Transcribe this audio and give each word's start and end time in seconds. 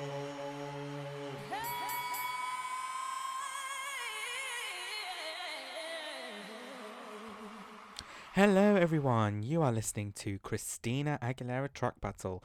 Hello, 8.34 8.76
everyone. 8.78 9.44
You 9.44 9.62
are 9.62 9.74
listening 9.74 10.14
to 10.14 10.40
Christina 10.40 11.20
Aguilera 11.22 11.74
Track 11.74 12.00
Battle. 12.00 12.42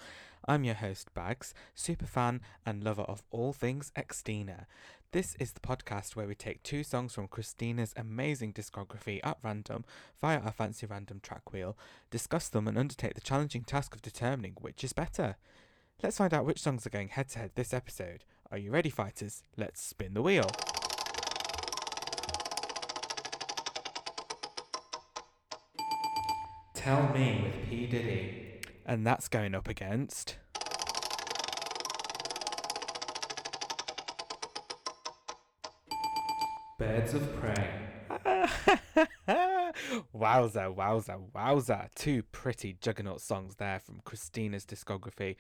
I'm 0.46 0.64
your 0.64 0.74
host, 0.74 1.14
Bags, 1.14 1.54
super 1.74 2.06
fan 2.06 2.40
and 2.66 2.82
lover 2.82 3.02
of 3.02 3.22
all 3.30 3.52
things 3.52 3.92
Xtina. 3.96 4.66
This 5.12 5.36
is 5.36 5.52
the 5.52 5.60
podcast 5.60 6.16
where 6.16 6.26
we 6.26 6.34
take 6.34 6.62
two 6.62 6.82
songs 6.82 7.14
from 7.14 7.28
Christina's 7.28 7.94
amazing 7.96 8.52
discography 8.52 9.20
at 9.22 9.38
random 9.42 9.84
via 10.20 10.40
our 10.40 10.50
fancy 10.50 10.86
random 10.86 11.20
track 11.22 11.52
wheel, 11.52 11.76
discuss 12.10 12.48
them, 12.48 12.66
and 12.66 12.76
undertake 12.76 13.14
the 13.14 13.20
challenging 13.20 13.62
task 13.62 13.94
of 13.94 14.02
determining 14.02 14.56
which 14.60 14.82
is 14.82 14.92
better. 14.92 15.36
Let's 16.02 16.18
find 16.18 16.34
out 16.34 16.46
which 16.46 16.60
songs 16.60 16.86
are 16.86 16.90
going 16.90 17.08
head 17.08 17.28
to 17.30 17.38
head 17.38 17.52
this 17.54 17.72
episode. 17.72 18.24
Are 18.50 18.58
you 18.58 18.72
ready, 18.72 18.90
fighters? 18.90 19.42
Let's 19.56 19.80
spin 19.80 20.14
the 20.14 20.22
wheel. 20.22 20.50
Tell 26.74 27.12
Me 27.12 27.42
with 27.44 27.70
P. 27.70 27.86
Diddy. 27.86 28.51
And 28.84 29.06
that's 29.06 29.28
going 29.28 29.54
up 29.54 29.68
against. 29.68 30.36
Birds 36.78 37.14
of 37.14 37.36
Prey. 37.36 37.82
wowza, 40.14 40.74
wowza, 40.74 41.20
wowza. 41.34 41.88
Two 41.94 42.22
pretty 42.24 42.76
juggernaut 42.80 43.20
songs 43.20 43.56
there 43.56 43.78
from 43.78 44.00
Christina's 44.04 44.66
discography 44.66 45.36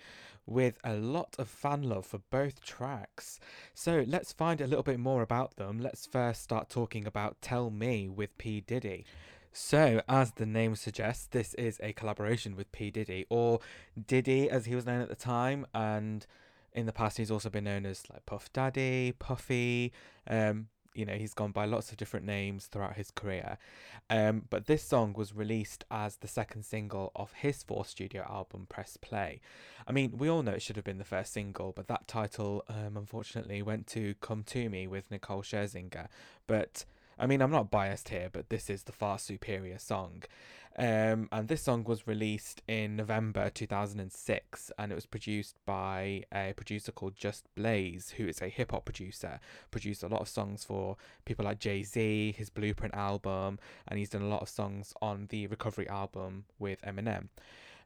with 0.46 0.78
a 0.84 0.94
lot 0.94 1.34
of 1.38 1.48
fan 1.48 1.82
love 1.82 2.06
for 2.06 2.18
both 2.30 2.60
tracks. 2.62 3.38
So 3.74 4.04
let's 4.06 4.32
find 4.32 4.60
a 4.60 4.66
little 4.66 4.82
bit 4.82 5.00
more 5.00 5.22
about 5.22 5.56
them. 5.56 5.80
Let's 5.80 6.06
first 6.06 6.42
start 6.42 6.68
talking 6.68 7.06
about 7.06 7.40
Tell 7.40 7.70
Me 7.70 8.08
with 8.08 8.36
P. 8.38 8.60
Diddy. 8.60 9.04
So, 9.52 10.00
as 10.08 10.32
the 10.32 10.46
name 10.46 10.76
suggests, 10.76 11.26
this 11.26 11.52
is 11.54 11.78
a 11.82 11.92
collaboration 11.92 12.56
with 12.56 12.72
P. 12.72 12.90
Diddy, 12.90 13.26
or 13.28 13.60
Diddy 14.06 14.48
as 14.48 14.64
he 14.64 14.74
was 14.74 14.86
known 14.86 15.02
at 15.02 15.08
the 15.08 15.14
time, 15.14 15.66
and 15.74 16.26
in 16.72 16.86
the 16.86 16.92
past 16.92 17.18
he's 17.18 17.30
also 17.30 17.50
been 17.50 17.64
known 17.64 17.84
as 17.84 18.08
like 18.10 18.24
Puff 18.24 18.50
Daddy, 18.52 19.12
Puffy. 19.18 19.92
Um, 20.26 20.68
you 20.94 21.06
know, 21.06 21.14
he's 21.14 21.34
gone 21.34 21.52
by 21.52 21.64
lots 21.64 21.90
of 21.90 21.96
different 21.96 22.26
names 22.26 22.66
throughout 22.66 22.96
his 22.96 23.10
career. 23.10 23.56
Um, 24.10 24.44
but 24.50 24.66
this 24.66 24.82
song 24.82 25.14
was 25.14 25.34
released 25.34 25.84
as 25.90 26.16
the 26.16 26.28
second 26.28 26.64
single 26.64 27.12
of 27.16 27.32
his 27.32 27.62
fourth 27.62 27.88
studio 27.88 28.26
album, 28.28 28.66
Press 28.68 28.98
Play. 28.98 29.40
I 29.86 29.92
mean, 29.92 30.18
we 30.18 30.28
all 30.28 30.42
know 30.42 30.52
it 30.52 30.62
should 30.62 30.76
have 30.76 30.84
been 30.84 30.98
the 30.98 31.04
first 31.04 31.32
single, 31.32 31.72
but 31.72 31.88
that 31.88 32.08
title, 32.08 32.64
um, 32.68 32.96
unfortunately, 32.96 33.62
went 33.62 33.86
to 33.88 34.14
Come 34.20 34.42
To 34.44 34.68
Me 34.68 34.86
with 34.86 35.10
Nicole 35.10 35.42
Scherzinger. 35.42 36.08
But 36.46 36.84
I 37.18 37.26
mean, 37.26 37.40
I'm 37.42 37.50
not 37.50 37.70
biased 37.70 38.08
here, 38.08 38.28
but 38.32 38.48
this 38.48 38.68
is 38.70 38.84
the 38.84 38.92
far 38.92 39.18
superior 39.18 39.78
song. 39.78 40.22
Um, 40.76 41.28
and 41.30 41.48
this 41.48 41.62
song 41.62 41.84
was 41.84 42.06
released 42.06 42.62
in 42.66 42.96
November 42.96 43.50
2006 43.50 44.72
and 44.78 44.90
it 44.90 44.94
was 44.94 45.04
produced 45.04 45.56
by 45.66 46.24
a 46.32 46.54
producer 46.56 46.92
called 46.92 47.14
Just 47.14 47.54
Blaze, 47.54 48.14
who 48.16 48.26
is 48.26 48.40
a 48.40 48.48
hip 48.48 48.70
hop 48.70 48.86
producer. 48.86 49.38
Produced 49.70 50.02
a 50.02 50.08
lot 50.08 50.22
of 50.22 50.28
songs 50.28 50.64
for 50.64 50.96
people 51.26 51.44
like 51.44 51.58
Jay 51.58 51.82
Z, 51.82 52.34
his 52.38 52.48
Blueprint 52.48 52.94
album, 52.94 53.58
and 53.86 53.98
he's 53.98 54.08
done 54.08 54.22
a 54.22 54.28
lot 54.28 54.40
of 54.40 54.48
songs 54.48 54.94
on 55.02 55.26
the 55.28 55.46
Recovery 55.46 55.88
album 55.88 56.44
with 56.58 56.80
Eminem. 56.82 57.28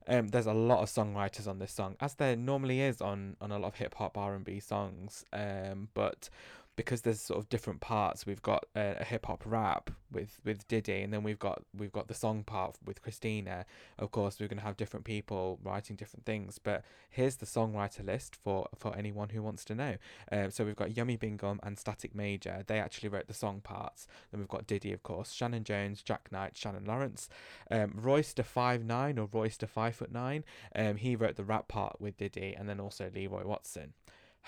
Um, 0.09 0.29
there's 0.29 0.47
a 0.47 0.53
lot 0.53 0.83
of 0.83 0.89
songwriters 0.89 1.49
on 1.49 1.59
this 1.59 1.73
song, 1.73 1.97
as 2.01 2.15
there 2.15 2.37
normally 2.37 2.81
is 2.81 3.01
on, 3.01 3.37
on 3.41 3.51
a 3.51 3.59
lot 3.59 3.69
of 3.69 3.75
hip 3.75 3.95
hop 3.95 4.17
R 4.17 4.37
and 4.37 4.45
B 4.45 4.61
songs. 4.61 5.25
Um, 5.33 5.89
but 5.95 6.31
because 6.77 7.01
there's 7.01 7.21
sort 7.21 7.39
of 7.39 7.49
different 7.49 7.81
parts. 7.81 8.27
We've 8.27 8.43
got 8.43 8.67
a, 8.77 8.97
a 9.01 9.05
hip 9.05 9.27
hop 9.27 9.43
rap 9.45 9.91
with 10.13 10.39
with 10.45 10.69
Diddy, 10.69 11.01
and 11.03 11.13
then 11.13 11.23
we've 11.23 11.39
got 11.39 11.63
we've 11.77 11.93
got 11.93 12.09
the 12.09 12.15
song 12.15 12.45
part 12.45 12.77
with 12.85 13.03
Christina. 13.03 13.65
Of 13.99 14.11
course, 14.11 14.39
we're 14.39 14.49
to 14.49 14.63
have 14.63 14.77
different 14.77 15.05
people 15.05 15.59
writing 15.63 15.97
different 15.97 16.27
things. 16.27 16.61
But 16.63 16.85
here's 17.09 17.37
the 17.37 17.47
songwriter 17.47 18.05
list 18.05 18.37
for 18.37 18.69
for 18.77 18.95
anyone 18.95 19.31
who 19.31 19.43
wants 19.43 19.65
to 19.67 19.75
know. 19.75 19.97
Um, 20.31 20.51
so 20.51 20.65
we've 20.65 20.77
got 20.77 20.97
Yummy 20.97 21.17
Bingham 21.17 21.59
and 21.63 21.79
Static 21.79 22.15
Major. 22.15 22.63
They 22.67 22.79
actually 22.79 23.09
wrote 23.09 23.27
the 23.27 23.35
song 23.35 23.61
parts. 23.63 24.07
Then 24.31 24.41
we've 24.41 24.49
got 24.49 24.67
Diddy, 24.67 24.93
of 24.93 25.03
course, 25.03 25.33
Shannon 25.33 25.65
Jones, 25.65 26.03
Jack 26.03 26.31
Knight, 26.31 26.57
Shannon 26.57 26.85
Lawrence, 26.85 27.29
um, 27.71 28.01
to 28.35 28.43
Five 28.43 28.85
Nine 28.85 29.19
or 29.19 29.27
to 29.27 29.67
Five 29.67 29.97
Foot 29.97 30.13
Nine. 30.13 30.45
Um, 30.75 30.97
he 30.97 31.17
wrote 31.17 31.37
the 31.37 31.45
rap 31.45 31.69
part 31.69 32.01
with 32.01 32.19
Diddy, 32.19 32.55
and 32.57 32.69
then 32.69 32.81
also 32.81 33.11
Leroy 33.15 33.47
Watson. 33.47 33.95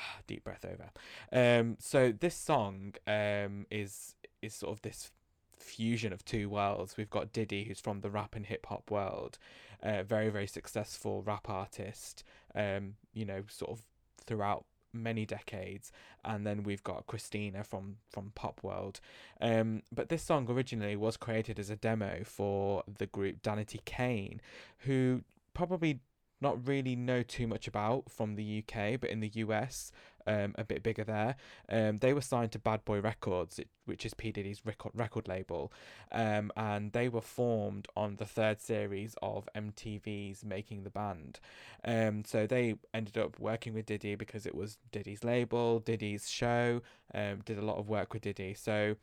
deep 0.26 0.44
breath 0.44 0.64
over. 0.64 0.90
Um, 1.32 1.76
so 1.78 2.12
this 2.18 2.34
song 2.34 2.94
um, 3.06 3.66
is 3.70 4.14
is 4.42 4.54
sort 4.54 4.72
of 4.72 4.82
this 4.82 5.10
fusion 5.52 6.12
of 6.12 6.24
two 6.24 6.48
worlds. 6.48 6.96
We've 6.96 7.10
got 7.10 7.32
Diddy, 7.32 7.64
who's 7.64 7.80
from 7.80 8.00
the 8.00 8.10
rap 8.10 8.34
and 8.34 8.46
hip 8.46 8.66
hop 8.66 8.90
world, 8.90 9.38
uh, 9.82 10.02
very 10.02 10.28
very 10.30 10.46
successful 10.46 11.22
rap 11.22 11.48
artist. 11.48 12.24
Um, 12.54 12.94
you 13.12 13.24
know, 13.24 13.42
sort 13.48 13.72
of 13.72 13.82
throughout 14.26 14.64
many 14.92 15.26
decades 15.26 15.92
and 16.24 16.46
then 16.46 16.62
we've 16.62 16.82
got 16.82 17.06
Christina 17.06 17.62
from 17.62 17.96
from 18.08 18.32
pop 18.34 18.60
world 18.62 19.00
um 19.40 19.82
but 19.92 20.08
this 20.08 20.22
song 20.22 20.46
originally 20.50 20.96
was 20.96 21.18
created 21.18 21.58
as 21.58 21.68
a 21.68 21.76
demo 21.76 22.22
for 22.24 22.82
the 22.98 23.06
group 23.06 23.42
Danity 23.42 23.84
Kane 23.84 24.40
who 24.78 25.22
probably 25.54 26.00
not 26.40 26.66
really 26.66 26.96
know 26.96 27.22
too 27.22 27.46
much 27.46 27.66
about 27.66 28.10
from 28.10 28.36
the 28.36 28.62
UK, 28.62 29.00
but 29.00 29.10
in 29.10 29.20
the 29.20 29.30
US, 29.34 29.92
um, 30.28 30.54
a 30.56 30.64
bit 30.64 30.82
bigger 30.82 31.04
there. 31.04 31.36
Um, 31.68 31.98
they 31.98 32.12
were 32.12 32.20
signed 32.20 32.52
to 32.52 32.58
Bad 32.58 32.84
Boy 32.84 33.00
Records, 33.00 33.58
which 33.86 34.04
is 34.04 34.14
P 34.14 34.30
Diddy's 34.30 34.64
record 34.64 34.92
record 34.94 35.26
label, 35.26 35.72
um, 36.12 36.52
and 36.56 36.92
they 36.92 37.08
were 37.08 37.22
formed 37.22 37.88
on 37.96 38.16
the 38.16 38.26
third 38.26 38.60
series 38.60 39.16
of 39.22 39.48
MTV's 39.56 40.44
Making 40.44 40.84
the 40.84 40.90
Band. 40.90 41.40
Um, 41.84 42.24
so 42.24 42.46
they 42.46 42.74
ended 42.92 43.16
up 43.16 43.40
working 43.40 43.74
with 43.74 43.86
Diddy 43.86 44.14
because 44.14 44.46
it 44.46 44.54
was 44.54 44.78
Diddy's 44.92 45.24
label, 45.24 45.80
Diddy's 45.80 46.28
show. 46.28 46.82
Um, 47.14 47.40
did 47.44 47.58
a 47.58 47.64
lot 47.64 47.78
of 47.78 47.88
work 47.88 48.12
with 48.12 48.22
Diddy, 48.22 48.54
so. 48.54 48.96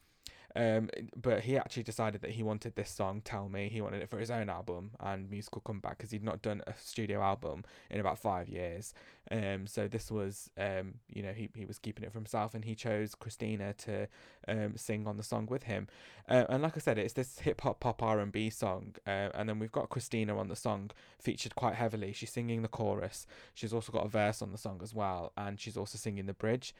Um, 0.56 0.90
but 1.22 1.42
he 1.42 1.58
actually 1.58 1.84
decided 1.84 2.22
that 2.22 2.32
he 2.32 2.44
wanted 2.44 2.76
this 2.76 2.90
song, 2.90 3.22
Tell 3.24 3.50
Me, 3.50 3.68
he 3.68 3.82
wanted 3.82 4.02
it 4.02 4.10
for 4.10 4.20
his 4.20 4.32
own 4.32 4.50
album 4.50 4.92
and 5.00 5.30
musical 5.30 5.62
comeback 5.62 5.98
because 5.98 6.12
he'd 6.12 6.24
not 6.24 6.42
done 6.42 6.62
a 6.66 6.74
studio 6.82 7.22
album 7.22 7.64
in 7.90 8.00
about 8.00 8.20
five 8.20 8.48
years. 8.48 8.94
Um, 9.32 9.68
so 9.68 9.88
this 9.88 10.10
was, 10.10 10.50
um, 10.58 10.96
you 11.10 11.24
know, 11.24 11.34
he, 11.34 11.50
he 11.56 11.66
was 11.66 11.80
keeping 11.80 12.06
it 12.06 12.12
for 12.12 12.20
himself 12.20 12.54
and 12.54 12.64
he 12.64 12.76
chose 12.76 13.16
Christina 13.16 13.74
to 13.80 14.08
um, 14.48 14.78
sing 14.78 15.08
on 15.08 15.18
the 15.18 15.24
song 15.24 15.48
with 15.48 15.64
him. 15.64 15.88
Uh, 16.30 16.46
and 16.48 16.64
like 16.64 16.78
I 16.78 16.80
said, 16.80 16.98
it's 16.98 17.14
this 17.14 17.40
hip 17.40 17.62
hop 17.62 17.82
pop 17.82 18.02
R&B 18.02 18.50
song. 18.50 18.96
Uh, 19.06 19.30
and 19.34 19.50
then 19.50 19.60
we've 19.60 19.72
got 19.72 19.90
Christina 19.90 20.38
on 20.38 20.48
the 20.48 20.56
song 20.56 20.92
featured 21.20 21.56
quite 21.56 21.76
heavily. 21.76 22.14
She's 22.14 22.32
singing 22.32 22.62
the 22.62 22.68
chorus. 22.70 23.28
She's 23.54 23.74
also 23.74 23.92
got 23.92 24.06
a 24.06 24.10
verse 24.10 24.42
on 24.42 24.52
the 24.52 24.58
song 24.58 24.80
as 24.82 24.94
well. 24.94 25.34
And 25.36 25.60
she's 25.60 25.76
also 25.76 25.98
singing 25.98 26.28
the 26.28 26.34
bridge. 26.34 26.74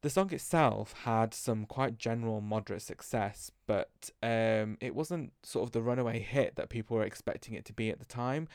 The 0.00 0.10
song 0.10 0.32
itself 0.32 0.92
had 1.04 1.34
some 1.34 1.66
quite 1.66 1.98
general 1.98 2.40
moderate 2.40 2.82
success, 2.82 3.50
but 3.66 4.10
um, 4.22 4.78
it 4.80 4.94
wasn't 4.94 5.32
sort 5.42 5.64
of 5.64 5.72
the 5.72 5.82
runaway 5.82 6.20
hit 6.20 6.54
that 6.54 6.68
people 6.68 6.96
were 6.96 7.02
expecting 7.02 7.54
it 7.54 7.64
to 7.64 7.72
be 7.72 7.90
at 7.90 7.98
the 7.98 8.04
time. 8.04 8.46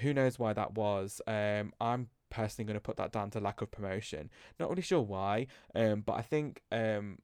Who 0.00 0.14
knows 0.14 0.38
why 0.38 0.52
that 0.52 0.74
was? 0.74 1.20
Um, 1.26 1.72
I'm 1.80 2.10
personally 2.30 2.66
going 2.66 2.76
to 2.76 2.80
put 2.80 2.96
that 2.98 3.10
down 3.10 3.30
to 3.30 3.40
lack 3.40 3.60
of 3.60 3.72
promotion. 3.72 4.30
Not 4.60 4.68
really 4.68 4.82
sure 4.82 5.00
why, 5.00 5.48
um, 5.74 6.02
but 6.02 6.12
I 6.12 6.22
think 6.22 6.62
um, 6.70 7.18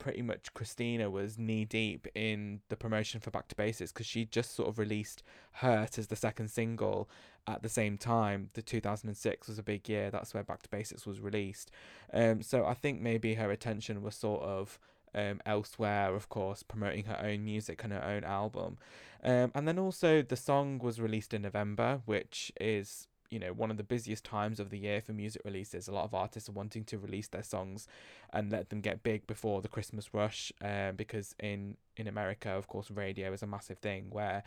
pretty 0.00 0.22
much 0.22 0.52
Christina 0.54 1.08
was 1.08 1.38
knee 1.38 1.64
deep 1.64 2.08
in 2.16 2.60
the 2.68 2.76
promotion 2.76 3.20
for 3.20 3.30
Back 3.30 3.46
to 3.48 3.54
Basics 3.54 3.92
because 3.92 4.06
she 4.06 4.24
just 4.24 4.56
sort 4.56 4.68
of 4.68 4.78
released 4.78 5.22
Hurt 5.52 5.98
as 5.98 6.08
the 6.08 6.16
second 6.16 6.48
single 6.48 7.08
at 7.46 7.62
the 7.62 7.68
same 7.68 7.96
time. 7.96 8.50
The 8.54 8.62
2006 8.62 9.46
was 9.46 9.58
a 9.58 9.62
big 9.62 9.88
year. 9.88 10.10
That's 10.10 10.34
where 10.34 10.42
Back 10.42 10.62
to 10.62 10.68
Basics 10.68 11.06
was 11.06 11.20
released. 11.20 11.70
Um, 12.12 12.42
so 12.42 12.64
I 12.64 12.74
think 12.74 13.00
maybe 13.00 13.34
her 13.34 13.52
attention 13.52 14.02
was 14.02 14.16
sort 14.16 14.42
of 14.42 14.80
um, 15.14 15.40
elsewhere, 15.46 16.14
of 16.14 16.28
course, 16.28 16.62
promoting 16.62 17.04
her 17.04 17.20
own 17.22 17.44
music 17.44 17.84
and 17.84 17.92
her 17.92 18.04
own 18.04 18.24
album. 18.24 18.78
Um, 19.22 19.52
and 19.54 19.68
then 19.68 19.78
also 19.78 20.22
the 20.22 20.36
song 20.36 20.78
was 20.78 21.00
released 21.00 21.34
in 21.34 21.42
November, 21.42 22.00
which 22.06 22.50
is 22.60 23.06
you 23.30 23.38
know 23.38 23.52
one 23.52 23.70
of 23.70 23.76
the 23.76 23.82
busiest 23.84 24.24
times 24.24 24.60
of 24.60 24.70
the 24.70 24.78
year 24.78 25.00
for 25.00 25.12
music 25.12 25.42
releases. 25.44 25.88
A 25.88 25.92
lot 25.92 26.04
of 26.04 26.14
artists 26.14 26.48
are 26.48 26.52
wanting 26.52 26.84
to 26.84 26.98
release 26.98 27.28
their 27.28 27.42
songs 27.42 27.86
and 28.32 28.50
let 28.50 28.70
them 28.70 28.80
get 28.80 29.02
big 29.02 29.26
before 29.26 29.62
the 29.62 29.68
Christmas 29.68 30.12
rush, 30.12 30.52
um, 30.62 30.96
because 30.96 31.34
in 31.38 31.76
in 31.96 32.08
America, 32.08 32.50
of 32.50 32.66
course, 32.68 32.90
radio 32.90 33.32
is 33.32 33.42
a 33.42 33.46
massive 33.46 33.78
thing 33.78 34.06
where 34.10 34.42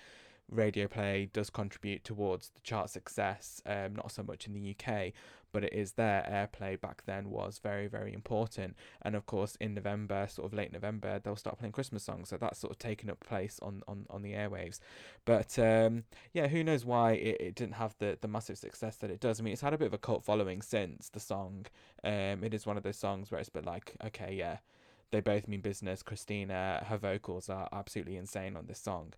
radio 0.50 0.88
play 0.88 1.30
does 1.34 1.50
contribute 1.50 2.04
towards 2.04 2.50
the 2.50 2.62
chart 2.62 2.90
success, 2.90 3.62
um, 3.66 3.96
not 3.96 4.12
so 4.12 4.24
much 4.24 4.48
in 4.48 4.54
the 4.54 4.76
UK, 4.76 5.14
but 5.54 5.64
it 5.64 5.74
is 5.74 5.94
there. 5.94 6.28
Airplay 6.30 6.82
back 6.82 7.04
then 7.06 7.30
was 7.30 7.60
very, 7.60 7.88
very 7.88 8.12
important. 8.12 8.76
And 9.04 9.16
of 9.16 9.26
course, 9.26 9.56
in 9.62 9.76
November, 9.76 10.28
sort 10.28 10.52
of 10.52 10.58
late 10.58 10.74
November, 10.74 11.20
they'll 11.20 11.36
start 11.36 11.60
playing 11.60 11.72
Christmas 11.72 12.04
songs. 12.04 12.30
So 12.30 12.38
that's 12.38 12.60
sort 12.60 12.72
of 12.72 12.80
taken 12.80 13.10
up 13.10 13.20
place 13.20 13.60
on, 13.62 13.84
on, 13.88 14.06
on 14.10 14.24
the 14.24 14.34
airwaves. 14.34 14.80
But 15.26 15.58
um, 15.60 16.04
yeah, 16.34 16.48
who 16.48 16.64
knows 16.64 16.84
why 16.84 17.14
it, 17.14 17.38
it 17.40 17.56
didn't 17.56 17.76
have 17.76 17.96
the, 18.00 18.18
the 18.20 18.28
massive 18.28 18.58
success 18.58 18.98
that 18.98 19.12
it 19.12 19.20
does. 19.20 19.40
I 19.40 19.44
mean, 19.44 19.54
it's 19.54 19.62
had 19.62 19.74
a 19.74 19.78
bit 19.78 19.88
of 19.88 19.94
a 19.94 20.00
cult 20.00 20.24
following 20.24 20.62
since 20.62 21.10
the 21.10 21.20
song. 21.20 21.68
Um, 22.04 22.44
it 22.44 22.54
is 22.54 22.66
one 22.66 22.76
of 22.76 22.84
those 22.84 22.98
songs 22.98 23.32
where 23.32 23.40
it's 23.40 23.50
been 23.50 23.66
like, 23.66 23.94
okay, 24.04 24.34
yeah, 24.34 24.58
they 25.12 25.22
both 25.22 25.48
mean 25.48 25.62
business. 25.62 26.02
Christina, 26.02 26.84
her 26.90 26.98
vocals 26.98 27.48
are 27.48 27.70
absolutely 27.72 28.18
insane 28.18 28.58
on 28.58 28.66
this 28.66 28.80
song. 28.80 29.14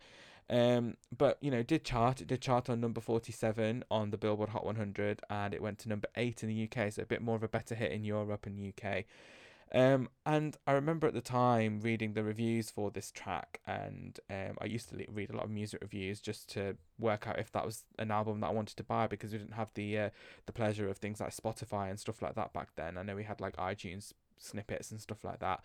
Um, 0.49 0.97
but 1.15 1.37
you 1.41 1.49
know, 1.49 1.63
did 1.63 1.83
chart. 1.83 2.21
It 2.21 2.27
did 2.27 2.41
chart 2.41 2.69
on 2.69 2.79
number 2.79 3.01
forty-seven 3.01 3.83
on 3.89 4.11
the 4.11 4.17
Billboard 4.17 4.49
Hot 4.49 4.65
100, 4.65 5.21
and 5.29 5.53
it 5.53 5.61
went 5.61 5.79
to 5.79 5.89
number 5.89 6.07
eight 6.15 6.43
in 6.43 6.49
the 6.49 6.69
UK. 6.69 6.93
So 6.93 7.01
a 7.01 7.05
bit 7.05 7.21
more 7.21 7.35
of 7.35 7.43
a 7.43 7.47
better 7.47 7.75
hit 7.75 7.91
in 7.91 8.03
Europe 8.03 8.45
and 8.45 8.73
UK. 8.73 9.05
Um, 9.73 10.09
and 10.25 10.55
I 10.67 10.73
remember 10.73 11.07
at 11.07 11.13
the 11.13 11.21
time 11.21 11.81
reading 11.81 12.13
the 12.13 12.23
reviews 12.23 12.69
for 12.69 12.91
this 12.91 13.11
track, 13.11 13.59
and 13.65 14.19
um, 14.29 14.57
I 14.61 14.65
used 14.65 14.89
to 14.89 15.05
read 15.11 15.31
a 15.31 15.35
lot 15.35 15.45
of 15.45 15.49
music 15.49 15.81
reviews 15.81 16.21
just 16.21 16.49
to 16.53 16.77
work 16.99 17.27
out 17.27 17.39
if 17.39 17.51
that 17.53 17.65
was 17.65 17.83
an 17.97 18.11
album 18.11 18.39
that 18.41 18.47
I 18.47 18.53
wanted 18.53 18.77
to 18.77 18.83
buy 18.83 19.07
because 19.07 19.31
we 19.31 19.39
didn't 19.39 19.55
have 19.55 19.71
the 19.73 19.97
uh, 19.97 20.09
the 20.45 20.53
pleasure 20.53 20.87
of 20.87 20.97
things 20.97 21.19
like 21.19 21.35
Spotify 21.35 21.89
and 21.89 21.99
stuff 21.99 22.21
like 22.21 22.35
that 22.35 22.53
back 22.53 22.69
then. 22.75 22.97
I 22.97 23.03
know 23.03 23.15
we 23.15 23.23
had 23.23 23.41
like 23.41 23.57
iTunes 23.57 24.13
snippets 24.37 24.91
and 24.91 24.99
stuff 24.99 25.23
like 25.23 25.39
that. 25.39 25.63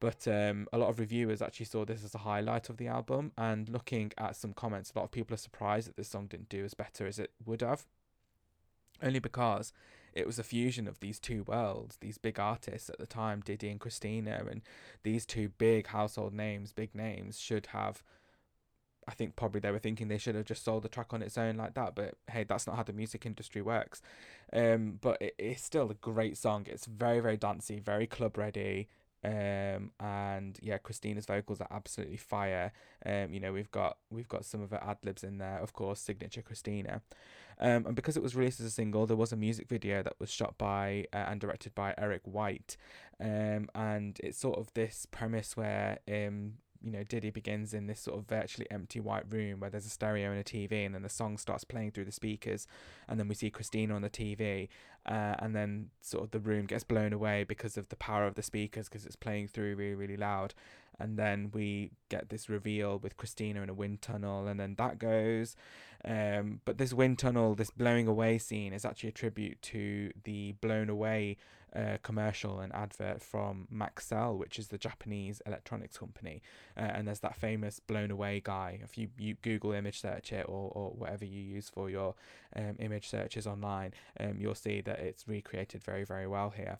But 0.00 0.26
um, 0.26 0.66
a 0.72 0.78
lot 0.78 0.88
of 0.88 0.98
reviewers 0.98 1.40
actually 1.40 1.66
saw 1.66 1.84
this 1.84 2.04
as 2.04 2.14
a 2.14 2.18
highlight 2.18 2.68
of 2.68 2.76
the 2.76 2.88
album. 2.88 3.30
And 3.38 3.68
looking 3.68 4.12
at 4.18 4.34
some 4.34 4.52
comments, 4.52 4.90
a 4.90 4.98
lot 4.98 5.04
of 5.04 5.12
people 5.12 5.34
are 5.34 5.38
surprised 5.38 5.88
that 5.88 5.96
this 5.96 6.08
song 6.08 6.26
didn't 6.26 6.48
do 6.48 6.64
as 6.64 6.74
better 6.74 7.06
as 7.06 7.20
it 7.20 7.30
would 7.44 7.60
have. 7.60 7.86
Only 9.00 9.20
because 9.20 9.72
it 10.12 10.26
was 10.26 10.38
a 10.38 10.44
fusion 10.44 10.88
of 10.88 11.00
these 11.00 11.18
two 11.18 11.44
worlds, 11.44 11.98
these 12.00 12.18
big 12.18 12.38
artists 12.38 12.90
at 12.90 12.98
the 12.98 13.06
time, 13.06 13.42
Diddy 13.44 13.70
and 13.70 13.80
Christina, 13.80 14.44
and 14.50 14.62
these 15.04 15.24
two 15.24 15.50
big 15.50 15.86
household 15.88 16.34
names, 16.34 16.72
big 16.72 16.94
names, 16.94 17.38
should 17.38 17.66
have. 17.66 18.02
I 19.08 19.12
think 19.12 19.36
probably 19.36 19.60
they 19.60 19.70
were 19.70 19.78
thinking 19.78 20.08
they 20.08 20.18
should 20.18 20.34
have 20.34 20.44
just 20.44 20.64
sold 20.64 20.84
the 20.84 20.88
track 20.88 21.12
on 21.12 21.22
its 21.22 21.36
own 21.36 21.56
like 21.56 21.74
that, 21.74 21.94
but 21.94 22.14
hey, 22.30 22.44
that's 22.44 22.66
not 22.66 22.76
how 22.76 22.82
the 22.82 22.92
music 22.92 23.26
industry 23.26 23.62
works. 23.62 24.00
Um, 24.52 24.98
but 25.00 25.20
it, 25.20 25.34
it's 25.38 25.62
still 25.62 25.90
a 25.90 25.94
great 25.94 26.36
song. 26.36 26.66
It's 26.68 26.86
very, 26.86 27.20
very 27.20 27.36
dancey, 27.36 27.80
very 27.80 28.06
club 28.06 28.36
ready. 28.38 28.88
Um, 29.24 29.92
and 30.00 30.58
yeah, 30.60 30.78
Christina's 30.78 31.26
vocals 31.26 31.60
are 31.60 31.68
absolutely 31.70 32.16
fire. 32.16 32.72
Um, 33.06 33.32
you 33.32 33.40
know, 33.40 33.52
we've 33.52 33.70
got 33.70 33.98
we've 34.10 34.28
got 34.28 34.44
some 34.44 34.62
of 34.62 34.70
her 34.70 34.82
ad 34.82 34.98
libs 35.04 35.22
in 35.22 35.38
there, 35.38 35.58
of 35.58 35.72
course, 35.72 36.00
signature 36.00 36.42
Christina. 36.42 37.02
Um, 37.60 37.86
and 37.86 37.94
because 37.94 38.16
it 38.16 38.22
was 38.22 38.34
released 38.34 38.58
as 38.60 38.66
a 38.66 38.70
single, 38.70 39.06
there 39.06 39.16
was 39.16 39.32
a 39.32 39.36
music 39.36 39.68
video 39.68 40.02
that 40.02 40.18
was 40.18 40.30
shot 40.30 40.58
by 40.58 41.06
uh, 41.12 41.18
and 41.28 41.40
directed 41.40 41.74
by 41.74 41.94
Erik 41.96 42.22
White. 42.24 42.76
Um, 43.20 43.68
and 43.74 44.18
it's 44.22 44.38
sort 44.38 44.58
of 44.58 44.72
this 44.74 45.06
premise 45.10 45.56
where 45.56 46.00
um, 46.08 46.54
you 46.82 46.90
know, 46.90 47.04
Diddy 47.04 47.30
begins 47.30 47.74
in 47.74 47.86
this 47.86 48.00
sort 48.00 48.18
of 48.18 48.26
virtually 48.26 48.66
empty 48.70 49.00
white 49.00 49.24
room 49.30 49.60
where 49.60 49.70
there's 49.70 49.86
a 49.86 49.90
stereo 49.90 50.30
and 50.30 50.40
a 50.40 50.44
TV, 50.44 50.84
and 50.84 50.94
then 50.94 51.02
the 51.02 51.08
song 51.08 51.38
starts 51.38 51.64
playing 51.64 51.92
through 51.92 52.04
the 52.04 52.12
speakers, 52.12 52.66
and 53.08 53.18
then 53.18 53.28
we 53.28 53.34
see 53.34 53.50
Christina 53.50 53.94
on 53.94 54.02
the 54.02 54.10
TV, 54.10 54.68
uh, 55.06 55.34
and 55.38 55.54
then 55.54 55.90
sort 56.00 56.24
of 56.24 56.30
the 56.30 56.40
room 56.40 56.66
gets 56.66 56.84
blown 56.84 57.12
away 57.12 57.44
because 57.44 57.76
of 57.76 57.88
the 57.88 57.96
power 57.96 58.26
of 58.26 58.34
the 58.34 58.42
speakers 58.42 58.88
because 58.88 59.06
it's 59.06 59.16
playing 59.16 59.48
through 59.48 59.76
really, 59.76 59.94
really 59.94 60.16
loud, 60.16 60.54
and 60.98 61.18
then 61.18 61.50
we 61.52 61.90
get 62.08 62.28
this 62.28 62.48
reveal 62.48 62.98
with 62.98 63.16
Christina 63.16 63.62
in 63.62 63.68
a 63.68 63.74
wind 63.74 64.02
tunnel, 64.02 64.46
and 64.46 64.58
then 64.58 64.74
that 64.76 64.98
goes. 64.98 65.56
Um, 66.04 66.60
but 66.64 66.78
this 66.78 66.92
wind 66.92 67.18
tunnel, 67.18 67.54
this 67.54 67.70
blowing 67.70 68.08
away 68.08 68.38
scene, 68.38 68.72
is 68.72 68.84
actually 68.84 69.10
a 69.10 69.12
tribute 69.12 69.62
to 69.62 70.12
the 70.24 70.52
blown 70.60 70.88
away 70.88 71.36
commercial 72.02 72.60
and 72.60 72.72
advert 72.74 73.22
from 73.22 73.66
Maxell, 73.72 74.36
which 74.36 74.58
is 74.58 74.68
the 74.68 74.78
Japanese 74.78 75.40
electronics 75.46 75.96
company. 75.96 76.42
Uh, 76.76 76.80
and 76.80 77.08
there's 77.08 77.20
that 77.20 77.36
famous 77.36 77.80
blown 77.80 78.10
away 78.10 78.40
guy. 78.44 78.80
If 78.82 78.98
you, 78.98 79.08
you 79.18 79.36
Google 79.42 79.72
image 79.72 80.00
search 80.00 80.32
it 80.32 80.46
or, 80.48 80.70
or 80.74 80.90
whatever 80.90 81.24
you 81.24 81.40
use 81.40 81.68
for 81.68 81.88
your 81.88 82.14
um, 82.54 82.76
image 82.78 83.08
searches 83.08 83.46
online, 83.46 83.94
um, 84.20 84.36
you'll 84.38 84.54
see 84.54 84.80
that 84.82 84.98
it's 84.98 85.26
recreated 85.26 85.82
very, 85.82 86.04
very 86.04 86.26
well 86.26 86.50
here. 86.50 86.78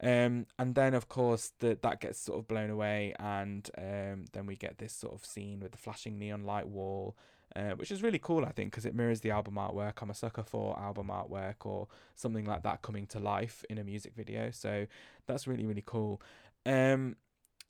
Um, 0.00 0.46
and 0.58 0.74
then 0.76 0.94
of 0.94 1.08
course 1.08 1.52
the, 1.58 1.76
that 1.82 2.00
gets 2.00 2.20
sort 2.20 2.38
of 2.38 2.46
blown 2.46 2.70
away, 2.70 3.14
and 3.18 3.68
um, 3.76 4.26
then 4.32 4.46
we 4.46 4.54
get 4.54 4.78
this 4.78 4.92
sort 4.92 5.14
of 5.14 5.24
scene 5.24 5.60
with 5.60 5.72
the 5.72 5.78
flashing 5.78 6.18
neon 6.18 6.44
light 6.44 6.68
wall, 6.68 7.16
uh, 7.56 7.70
which 7.70 7.90
is 7.90 8.02
really 8.02 8.18
cool, 8.18 8.44
I 8.44 8.50
think, 8.50 8.70
because 8.70 8.86
it 8.86 8.94
mirrors 8.94 9.20
the 9.20 9.30
album 9.30 9.54
artwork. 9.54 9.94
I'm 10.02 10.10
a 10.10 10.14
sucker 10.14 10.42
for 10.42 10.78
album 10.78 11.10
artwork 11.12 11.64
or 11.64 11.88
something 12.14 12.44
like 12.44 12.62
that 12.62 12.82
coming 12.82 13.06
to 13.08 13.18
life 13.18 13.64
in 13.70 13.78
a 13.78 13.84
music 13.84 14.14
video, 14.16 14.50
so 14.50 14.86
that's 15.26 15.46
really 15.46 15.66
really 15.66 15.84
cool. 15.84 16.20
Um, 16.66 17.16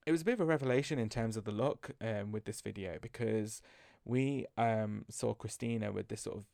it 0.06 0.12
was 0.12 0.22
a 0.22 0.24
bit 0.24 0.34
of 0.34 0.40
a 0.40 0.44
revelation 0.46 0.98
in 0.98 1.08
terms 1.08 1.36
of 1.36 1.44
the 1.44 1.52
look 1.52 1.90
um, 2.00 2.32
with 2.32 2.44
this 2.44 2.62
video 2.62 2.98
because 3.00 3.60
we 4.04 4.46
um, 4.56 5.04
saw 5.10 5.34
Christina 5.34 5.92
with 5.92 6.08
this 6.08 6.22
sort 6.22 6.38
of 6.38 6.44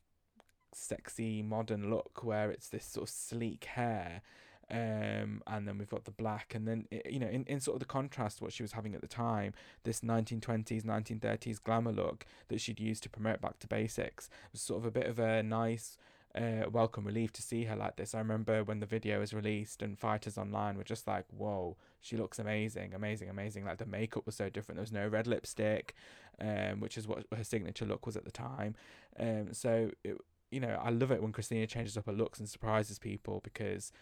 sexy 0.73 1.41
modern 1.41 1.89
look 1.89 2.23
where 2.23 2.51
it's 2.51 2.67
this 2.67 2.85
sort 2.85 3.07
of 3.07 3.09
sleek 3.09 3.63
hair 3.63 4.21
um, 4.71 5.43
and 5.45 5.67
then 5.67 5.77
we've 5.77 5.89
got 5.89 6.05
the 6.05 6.11
black, 6.11 6.55
and 6.55 6.67
then 6.67 6.87
you 7.09 7.19
know, 7.19 7.27
in, 7.27 7.43
in 7.45 7.59
sort 7.59 7.75
of 7.75 7.79
the 7.79 7.85
contrast 7.85 8.41
what 8.41 8.51
she 8.51 8.63
was 8.63 8.71
having 8.71 8.95
at 8.95 9.01
the 9.01 9.07
time, 9.07 9.53
this 9.83 10.01
1920s, 10.01 10.83
1930s 10.83 11.61
glamour 11.63 11.91
look 11.91 12.25
that 12.47 12.59
she'd 12.59 12.79
used 12.79 13.03
to 13.03 13.09
promote 13.09 13.41
back 13.41 13.59
to 13.59 13.67
basics 13.67 14.29
was 14.51 14.61
sort 14.61 14.79
of 14.79 14.85
a 14.85 14.91
bit 14.91 15.07
of 15.07 15.19
a 15.19 15.43
nice. 15.43 15.97
Uh, 16.33 16.69
welcome 16.69 17.05
relief 17.05 17.31
to 17.31 17.41
see 17.41 17.63
her 17.63 17.77
like 17.77 17.95
this. 17.95 18.13
I 18.13 18.17
remember 18.17 18.61
when 18.61 18.81
the 18.81 18.85
video 18.85 19.21
was 19.21 19.33
released 19.33 19.81
and 19.81 19.97
fighters 19.97 20.37
online 20.37 20.75
were 20.75 20.83
just 20.83 21.07
like, 21.07 21.23
"Whoa, 21.31 21.77
she 22.01 22.17
looks 22.17 22.39
amazing, 22.39 22.93
amazing, 22.93 23.29
amazing!" 23.29 23.63
Like 23.63 23.77
the 23.77 23.85
makeup 23.85 24.25
was 24.25 24.35
so 24.35 24.49
different. 24.49 24.75
There 24.75 24.83
was 24.83 24.91
no 24.91 25.07
red 25.07 25.27
lipstick, 25.27 25.95
um, 26.41 26.81
which 26.81 26.97
is 26.97 27.07
what 27.07 27.25
her 27.33 27.43
signature 27.45 27.85
look 27.85 28.05
was 28.05 28.17
at 28.17 28.25
the 28.25 28.31
time. 28.31 28.75
Um, 29.17 29.53
so 29.53 29.91
it, 30.03 30.17
you 30.51 30.59
know, 30.59 30.79
I 30.81 30.89
love 30.89 31.11
it 31.11 31.21
when 31.21 31.31
Christina 31.31 31.67
changes 31.67 31.97
up 31.97 32.05
her 32.05 32.11
looks 32.11 32.39
and 32.39 32.49
surprises 32.49 32.99
people 32.99 33.39
because 33.41 33.93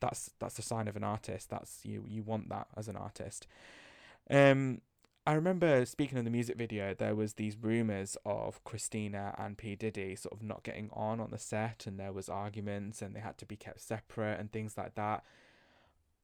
that's 0.00 0.30
that's 0.38 0.58
a 0.58 0.62
sign 0.62 0.88
of 0.88 0.96
an 0.96 1.04
artist. 1.04 1.50
That's 1.50 1.80
you 1.84 2.04
you 2.06 2.22
want 2.22 2.48
that 2.50 2.68
as 2.76 2.88
an 2.88 2.96
artist. 2.96 3.46
Um, 4.30 4.80
I 5.26 5.34
remember 5.34 5.84
speaking 5.84 6.16
of 6.16 6.24
the 6.24 6.30
music 6.30 6.56
video, 6.56 6.94
there 6.94 7.14
was 7.14 7.34
these 7.34 7.56
rumors 7.60 8.16
of 8.24 8.64
Christina 8.64 9.34
and 9.38 9.58
P 9.58 9.76
Diddy 9.76 10.16
sort 10.16 10.34
of 10.34 10.42
not 10.42 10.62
getting 10.62 10.88
on 10.92 11.20
on 11.20 11.30
the 11.30 11.38
set, 11.38 11.84
and 11.86 12.00
there 12.00 12.12
was 12.12 12.28
arguments, 12.28 13.02
and 13.02 13.14
they 13.14 13.20
had 13.20 13.36
to 13.38 13.46
be 13.46 13.56
kept 13.56 13.80
separate 13.80 14.40
and 14.40 14.50
things 14.50 14.78
like 14.78 14.94
that. 14.94 15.24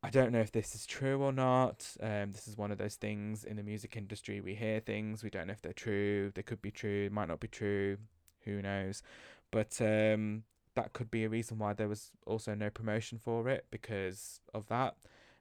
I 0.03 0.11
don't 0.11 0.33
know 0.33 0.41
if 0.41 0.53
this 0.53 0.75
is 0.75 0.85
true 0.85 1.23
or 1.23 1.33
not. 1.33 1.97
Um, 2.03 2.33
this 2.33 2.47
is 2.47 2.59
one 2.59 2.71
of 2.71 2.77
those 2.77 2.97
things 2.97 3.43
in 3.43 3.57
the 3.57 3.63
music 3.63 3.97
industry. 3.97 4.41
We 4.41 4.55
hear 4.55 4.81
things, 4.81 5.25
we 5.25 5.31
don't 5.31 5.47
know 5.47 5.55
if 5.55 5.63
they're 5.63 5.73
true. 5.73 6.31
They 6.35 6.43
could 6.43 6.61
be 6.61 6.71
true, 6.71 7.09
might 7.11 7.29
not 7.29 7.41
be 7.41 7.49
true. 7.49 7.97
Who 8.45 8.61
knows? 8.61 9.03
But 9.51 9.81
um, 9.81 10.43
that 10.75 10.93
could 10.93 11.11
be 11.11 11.25
a 11.25 11.29
reason 11.29 11.59
why 11.59 11.73
there 11.73 11.89
was 11.89 12.11
also 12.27 12.55
no 12.55 12.71
promotion 12.71 13.19
for 13.19 13.49
it 13.49 13.67
because 13.71 14.41
of 14.53 14.67
that. 14.69 14.97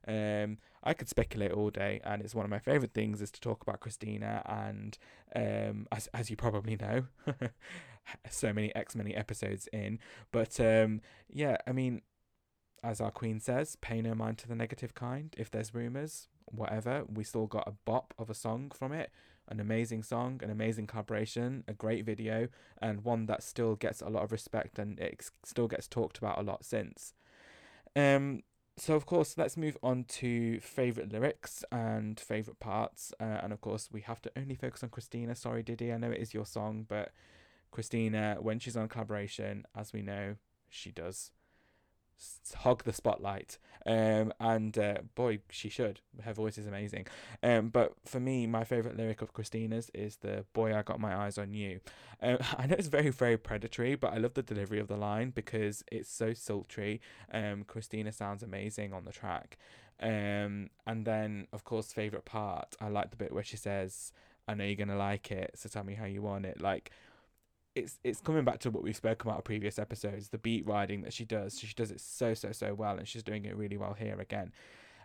Um, 0.08 0.58
I 0.84 0.94
could 0.94 1.08
speculate 1.08 1.52
all 1.52 1.70
day, 1.70 2.02
and 2.04 2.22
it's 2.22 2.36
one 2.36 2.46
of 2.46 2.52
my 2.52 2.60
favorite 2.60 2.94
things 2.94 3.22
is 3.22 3.32
to 3.32 3.42
talk 3.42 3.62
about 3.62 3.80
Christina. 3.80 4.42
And 4.46 4.98
um, 5.36 5.88
as 5.92 6.08
as 6.13 6.30
you 6.30 6.36
probably 6.36 6.75
know, 6.75 7.06
so 8.30 8.52
many 8.52 8.75
X 8.75 8.96
many 8.96 9.16
episodes 9.16 9.68
in, 9.72 10.00
but 10.32 10.60
um, 10.60 11.02
yeah, 11.30 11.58
I 11.66 11.72
mean, 11.72 12.02
as 12.84 13.00
our 13.00 13.12
queen 13.12 13.40
says, 13.40 13.78
pay 13.78 14.02
no 14.02 14.13
mind 14.13 14.38
to 14.40 14.48
the 14.48 14.56
negative 14.56 14.94
kind. 14.94 15.34
If 15.38 15.50
there's 15.50 15.74
rumors, 15.74 16.28
whatever, 16.46 17.06
we 17.12 17.24
still 17.24 17.48
got 17.48 17.68
a 17.68 17.74
bop 17.86 18.13
of 18.18 18.30
a 18.30 18.36
song 18.36 18.72
from 18.75 18.92
it 18.92 19.10
an 19.50 19.60
amazing 19.60 20.04
song, 20.04 20.40
an 20.44 20.50
amazing 20.50 20.88
collaboration, 20.88 21.64
a 21.68 21.74
great 21.74 22.06
video, 22.06 22.48
and 22.82 23.04
one 23.04 23.26
that 23.26 23.44
still 23.44 23.76
gets 23.76 24.02
a 24.02 24.10
lot 24.10 24.24
of 24.24 24.32
respect 24.32 24.80
and 24.80 25.00
it 25.00 25.30
still 25.44 25.68
gets 25.68 25.88
talked 25.88 26.18
about 26.18 26.40
a 26.40 26.42
lot 26.42 26.64
since. 26.64 27.14
Um, 27.96 28.42
so 28.78 28.96
of 28.96 29.06
course, 29.06 29.38
let's 29.38 29.56
move 29.56 29.78
on 29.84 30.06
to 30.06 30.60
favorite 30.60 31.12
lyrics 31.12 31.64
and 31.72 32.20
favorite 32.20 32.60
parts, 32.60 33.14
uh, 33.20 33.40
and 33.44 33.54
of 33.54 33.62
course, 33.62 33.90
we 33.92 34.02
have 34.02 34.22
to 34.24 34.32
only 34.36 34.56
focus 34.56 34.84
on 34.84 34.90
Christina. 34.90 35.36
Sorry, 35.36 35.62
Diddy, 35.62 35.94
I 35.94 35.98
know 35.98 36.12
it 36.12 36.20
is 36.20 36.34
your 36.34 36.46
song, 36.46 36.86
but 36.88 37.12
Christina, 37.70 38.38
when 38.40 38.60
she's 38.60 38.78
on 38.78 38.88
collaboration, 38.88 39.66
as 39.76 39.94
we 39.94 40.02
know, 40.02 40.38
she 40.70 40.92
does 40.92 41.32
hog 42.55 42.84
the 42.84 42.93
spotlight. 42.93 43.58
Um, 43.86 44.32
and 44.39 44.77
uh, 44.77 45.00
boy, 45.15 45.39
she 45.50 45.70
should. 45.70 46.00
Her 46.24 46.34
voice 46.34 46.58
is 46.58 46.67
amazing. 46.67 47.08
Um, 47.41 47.70
but 47.70 47.93
for 48.05 48.20
me, 48.20 48.48
my 48.48 48.63
favorite 48.63 48.96
lyric 48.96 49.22
of 49.22 49.34
Christina's 49.34 49.91
is 49.93 50.17
the 50.17 50.46
"Boy, 50.53 50.75
I 50.75 50.84
got 50.84 51.00
my 51.00 51.15
eyes 51.15 51.38
on 51.38 51.53
you." 51.53 51.82
Um, 52.22 52.38
I 52.58 52.65
know 52.65 52.75
it's 52.77 52.88
very, 52.88 53.10
very 53.10 53.38
predatory, 53.38 53.96
but 53.96 54.13
I 54.13 54.17
love 54.17 54.36
the 54.36 54.43
delivery 54.43 54.79
of 54.79 54.88
the 54.88 54.98
line 54.98 55.32
because 55.32 55.84
it's 55.91 56.12
so 56.12 56.34
sultry. 56.34 57.01
Um, 57.32 57.63
Christina 57.65 58.12
sounds 58.12 58.43
amazing 58.43 58.93
on 58.93 59.05
the 59.05 59.12
track. 59.12 59.58
Um, 60.00 60.70
and 60.88 61.05
then 61.05 61.48
of 61.51 61.63
course, 61.63 61.91
favorite 61.91 62.25
part. 62.25 62.75
I 62.79 62.88
like 62.88 63.12
the 63.12 63.17
bit 63.17 63.34
where 63.34 63.43
she 63.43 63.58
says, 63.58 64.13
"I 64.48 64.53
know 64.53 64.63
you're 64.63 64.75
gonna 64.75 64.98
like 64.98 65.29
it, 65.32 65.51
so 65.55 65.67
tell 65.67 65.84
me 65.84 65.96
how 65.96 66.05
you 66.05 66.22
want 66.22 66.46
it." 66.46 66.62
Like 66.62 66.91
it's 67.75 68.00
it's 68.03 68.22
coming 68.22 68.46
back 68.46 68.60
to 68.60 68.72
what 68.72 68.84
we've 68.84 68.96
spoken 68.96 69.30
about 69.30 69.39
in 69.39 69.44
previous 69.44 69.80
episodes, 69.80 70.30
the 70.30 70.38
beat 70.38 70.65
riding 70.65 71.01
that 71.01 71.13
she 71.13 71.25
does. 71.25 71.60
She 71.60 71.74
does 71.74 71.92
it 71.92 72.00
so 72.00 72.34
so 72.34 72.51
so 72.51 72.74
well, 72.74 72.98
and 72.98 73.08
she's 73.08 73.24
doing 73.24 73.46
it 73.46 73.56
really 73.56 73.77
well 73.77 73.94
here 73.94 74.20
again. 74.20 74.51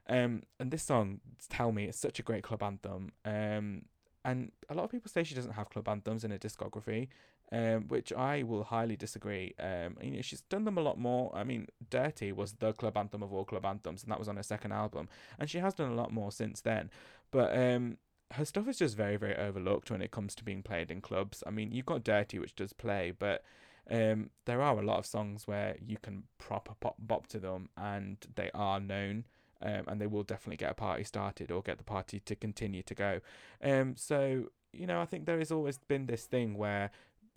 Um, 0.09 0.43
and 0.59 0.71
this 0.71 0.83
song, 0.83 1.21
"Tell 1.49 1.73
Me," 1.73 1.85
it's 1.85 1.99
such 1.99 2.19
a 2.19 2.23
great 2.23 2.43
club 2.43 2.63
anthem. 2.63 3.13
Um, 3.25 3.83
and 4.25 4.53
a 4.69 4.75
lot 4.75 4.85
of 4.85 4.91
people 4.91 5.11
say 5.11 5.25
she 5.25 5.35
doesn't 5.35 5.53
have 5.53 5.71
club 5.71 5.89
anthems 5.89 6.25
in 6.25 6.31
her 6.31 6.39
discography, 6.39 7.09
um, 7.53 7.89
which 7.89 8.13
I 8.13 8.43
will 8.43 8.65
highly 8.65 8.97
disagree. 8.97 9.55
Um, 9.59 9.97
you 10.03 10.11
know, 10.11 10.21
she's 10.21 10.43
done 10.43 10.65
them 10.65 10.77
a 10.77 10.83
lot 10.83 10.99
more. 10.99 11.35
I 11.35 11.45
mean, 11.45 11.69
"Dirty" 11.89 12.33
was 12.33 12.53
the 12.55 12.73
club 12.73 12.97
anthem 12.97 13.23
of 13.23 13.33
all 13.33 13.45
club 13.45 13.65
anthems, 13.65 14.03
and 14.03 14.13
that 14.13 14.19
was 14.19 14.29
on 14.29 14.37
her 14.37 14.43
second 14.43 14.73
album, 14.73 15.09
and 15.39 15.49
she 15.49 15.59
has 15.59 15.75
done 15.75 15.91
a 15.91 15.95
lot 15.95 16.13
more 16.13 16.33
since 16.33 16.61
then. 16.61 16.91
But 17.31 17.57
um, 17.57 17.99
her 18.33 18.45
stuff 18.45 18.69
is 18.69 18.79
just 18.79 18.97
very 18.97 19.17
very 19.17 19.37
overlooked 19.37 19.91
when 19.91 20.03
it 20.03 20.11
comes 20.11 20.35
to 20.37 20.45
being 20.45 20.63
played 20.63 20.91
in 20.91 21.01
clubs. 21.01 21.43
I 21.47 21.51
mean, 21.51 21.73
you've 21.73 21.87
got 21.87 22.05
"Dirty," 22.05 22.39
which 22.39 22.55
does 22.55 22.73
play, 22.73 23.13
but 23.17 23.45
um, 23.91 24.31
there 24.45 24.61
are 24.61 24.79
a 24.79 24.85
lot 24.85 24.99
of 24.99 25.07
songs 25.07 25.47
where 25.47 25.77
you 25.81 25.97
can 26.01 26.25
proper 26.39 26.75
pop 26.81 26.97
bop 26.99 27.27
to 27.29 27.39
them, 27.39 27.71
and 27.77 28.19
they 28.35 28.51
are 28.55 28.81
known 28.81 29.25
um, 29.63 29.85
and 29.87 30.01
they 30.01 30.07
will 30.07 30.23
definitely 30.23 30.57
get 30.57 30.71
a 30.71 30.75
party 30.75 31.05
started 31.05 31.51
or 31.51 31.63
get 31.63 31.79
the 31.79 31.85
party 31.85 32.21
to 32.21 32.37
continue 32.37 32.83
to 32.83 32.95
go. 32.95 33.21
Um, 33.63 33.95
so 33.97 34.45
you 34.73 34.87
know, 34.87 35.01
I 35.01 35.07
think 35.07 35.25
there 35.25 35.39
has 35.39 35.51
always 35.51 35.79
been 35.79 36.07
this 36.07 36.25
thing 36.25 36.57
where 36.57 36.91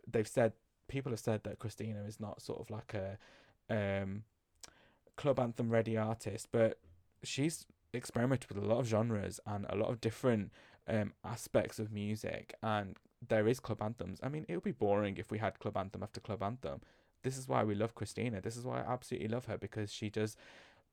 they've 0.06 0.28
said 0.28 0.54
people 0.88 1.12
have 1.12 1.20
said 1.20 1.44
that 1.44 1.60
Christina 1.60 2.04
is 2.06 2.20
not 2.20 2.42
sort 2.42 2.60
of 2.60 2.70
like 2.70 2.94
a 2.94 3.18
um, 3.70 4.24
club 5.16 5.40
anthem 5.40 5.70
ready 5.70 5.98
artist, 5.98 6.50
but 6.52 6.78
she's 7.24 7.66
experimented 7.94 8.50
with 8.50 8.64
a 8.64 8.68
lot 8.68 8.80
of 8.80 8.88
genres 8.88 9.40
and 9.46 9.66
a 9.70 9.76
lot 9.76 9.90
of 9.90 10.02
different 10.02 10.52
um, 10.88 11.14
aspects 11.24 11.80
of 11.80 11.92
music, 11.92 12.54
and 12.62 12.98
there 13.28 13.48
is 13.48 13.60
club 13.60 13.82
anthems. 13.82 14.20
I 14.24 14.30
mean, 14.30 14.46
it 14.48 14.56
would 14.56 14.64
be 14.64 14.72
boring 14.72 15.18
if 15.18 15.32
we 15.32 15.38
had 15.38 15.60
club 15.60 15.78
anthem 15.78 16.04
after 16.04 16.20
club 16.20 16.42
anthem. 16.44 16.82
This 17.24 17.38
is 17.38 17.48
why 17.48 17.64
we 17.64 17.76
love 17.76 17.96
Christina. 17.96 18.42
This 18.42 18.58
is 18.58 18.66
why 18.66 18.82
I 18.82 18.94
absolutely 18.94 19.28
love 19.28 19.46
her 19.46 19.58
because 19.58 19.94
she 19.94 20.10
does 20.10 20.36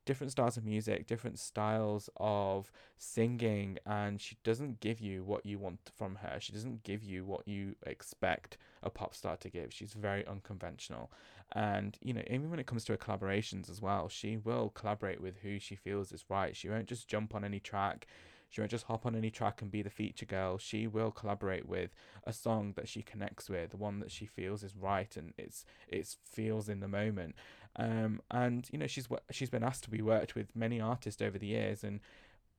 different 0.09 0.33
styles 0.33 0.57
of 0.57 0.65
music, 0.65 1.07
different 1.07 1.39
styles 1.39 2.09
of 2.17 2.73
singing, 2.97 3.79
and 3.85 4.21
she 4.21 4.39
doesn't 4.43 4.81
give 4.81 5.01
you 5.01 5.23
what 5.23 5.45
you 5.45 5.59
want 5.59 5.91
from 5.97 6.17
her. 6.17 6.39
She 6.41 6.53
doesn't 6.53 6.83
give 6.83 7.03
you 7.03 7.27
what 7.27 7.47
you 7.47 7.77
expect 7.85 8.57
a 8.83 8.89
pop 8.89 9.15
star 9.15 9.37
to 9.37 9.51
give. 9.51 9.71
She's 9.71 9.93
very 9.93 10.27
unconventional. 10.27 11.11
And, 11.53 11.99
you 12.03 12.15
know, 12.15 12.23
even 12.27 12.49
when 12.49 12.59
it 12.59 12.67
comes 12.67 12.85
to 12.87 12.93
her 12.93 12.99
collaborations 12.99 13.71
as 13.71 13.83
well, 13.83 14.09
she 14.09 14.39
will 14.39 14.71
collaborate 14.71 15.21
with 15.21 15.39
who 15.43 15.59
she 15.59 15.75
feels 15.75 16.11
is 16.11 16.25
right. 16.31 16.57
She 16.57 16.71
won't 16.71 16.87
just 16.89 17.07
jump 17.07 17.35
on 17.35 17.45
any 17.45 17.61
track. 17.61 18.07
She 18.49 18.61
won't 18.61 18.71
just 18.71 18.87
hop 18.87 19.05
on 19.07 19.15
any 19.15 19.31
track 19.31 19.61
and 19.61 19.71
be 19.71 19.83
the 19.83 19.91
feature 19.91 20.27
girl. 20.27 20.59
She 20.59 20.87
will 20.87 21.11
collaborate 21.11 21.69
with 21.69 21.91
a 22.25 22.33
song 22.33 22.73
that 22.77 22.89
she 22.89 23.03
connects 23.03 23.51
with, 23.51 23.71
the 23.71 23.77
one 23.77 24.01
that 24.01 24.11
she 24.11 24.27
feels 24.27 24.63
is 24.63 24.75
right 24.77 25.15
and 25.17 25.35
it's 25.37 25.65
it's 25.87 26.17
feels 26.25 26.69
in 26.69 26.81
the 26.81 26.89
moment. 26.89 27.35
Um, 27.77 28.21
and 28.31 28.69
you 28.73 28.79
know 28.79 28.87
she's 28.87 29.09
she's 29.31 29.51
been 29.51 29.63
asked 29.63 29.85
to 29.85 29.91
be 29.91 30.03
worked 30.03 30.35
with 30.35 30.57
many 30.57 30.81
artists 30.81 31.23
over 31.23 31.39
the 31.39 31.47
years 31.47 31.85
and 31.85 32.01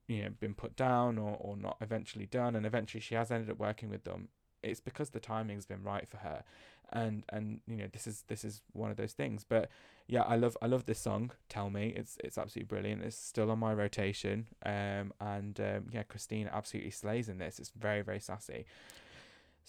you 0.06 0.22
know 0.22 0.30
been 0.40 0.54
put 0.54 0.76
down 0.76 1.18
or, 1.18 1.36
or 1.38 1.56
not 1.56 1.76
eventually 1.80 2.26
done 2.26 2.56
and 2.56 2.66
eventually 2.66 3.00
she 3.00 3.14
has 3.14 3.30
ended 3.30 3.50
up 3.50 3.58
working 3.58 3.90
with 3.90 4.04
them 4.04 4.28
it's 4.62 4.80
because 4.80 5.10
the 5.10 5.20
timing's 5.20 5.66
been 5.66 5.82
right 5.82 6.08
for 6.08 6.18
her 6.18 6.42
and 6.92 7.24
and 7.28 7.60
you 7.66 7.76
know 7.76 7.86
this 7.92 8.06
is 8.06 8.24
this 8.28 8.44
is 8.44 8.62
one 8.72 8.90
of 8.90 8.96
those 8.96 9.12
things. 9.12 9.44
But 9.48 9.70
yeah 10.06 10.22
i 10.22 10.34
love 10.34 10.56
i 10.60 10.66
love 10.66 10.86
this 10.86 10.98
song 10.98 11.30
tell 11.48 11.70
me. 11.70 11.92
It's 11.96 12.16
it's 12.24 12.36
absolutely 12.36 12.66
brilliant. 12.68 13.02
It's 13.02 13.16
still 13.16 13.50
on 13.50 13.58
my 13.58 13.72
rotation. 13.72 14.46
Um 14.64 15.12
and 15.20 15.58
um, 15.60 15.86
yeah 15.92 16.02
christine 16.02 16.48
absolutely 16.52 16.90
slays 16.90 17.28
in 17.28 17.38
this. 17.38 17.58
It's 17.58 17.72
very 17.78 18.02
very 18.02 18.20
sassy 18.20 18.66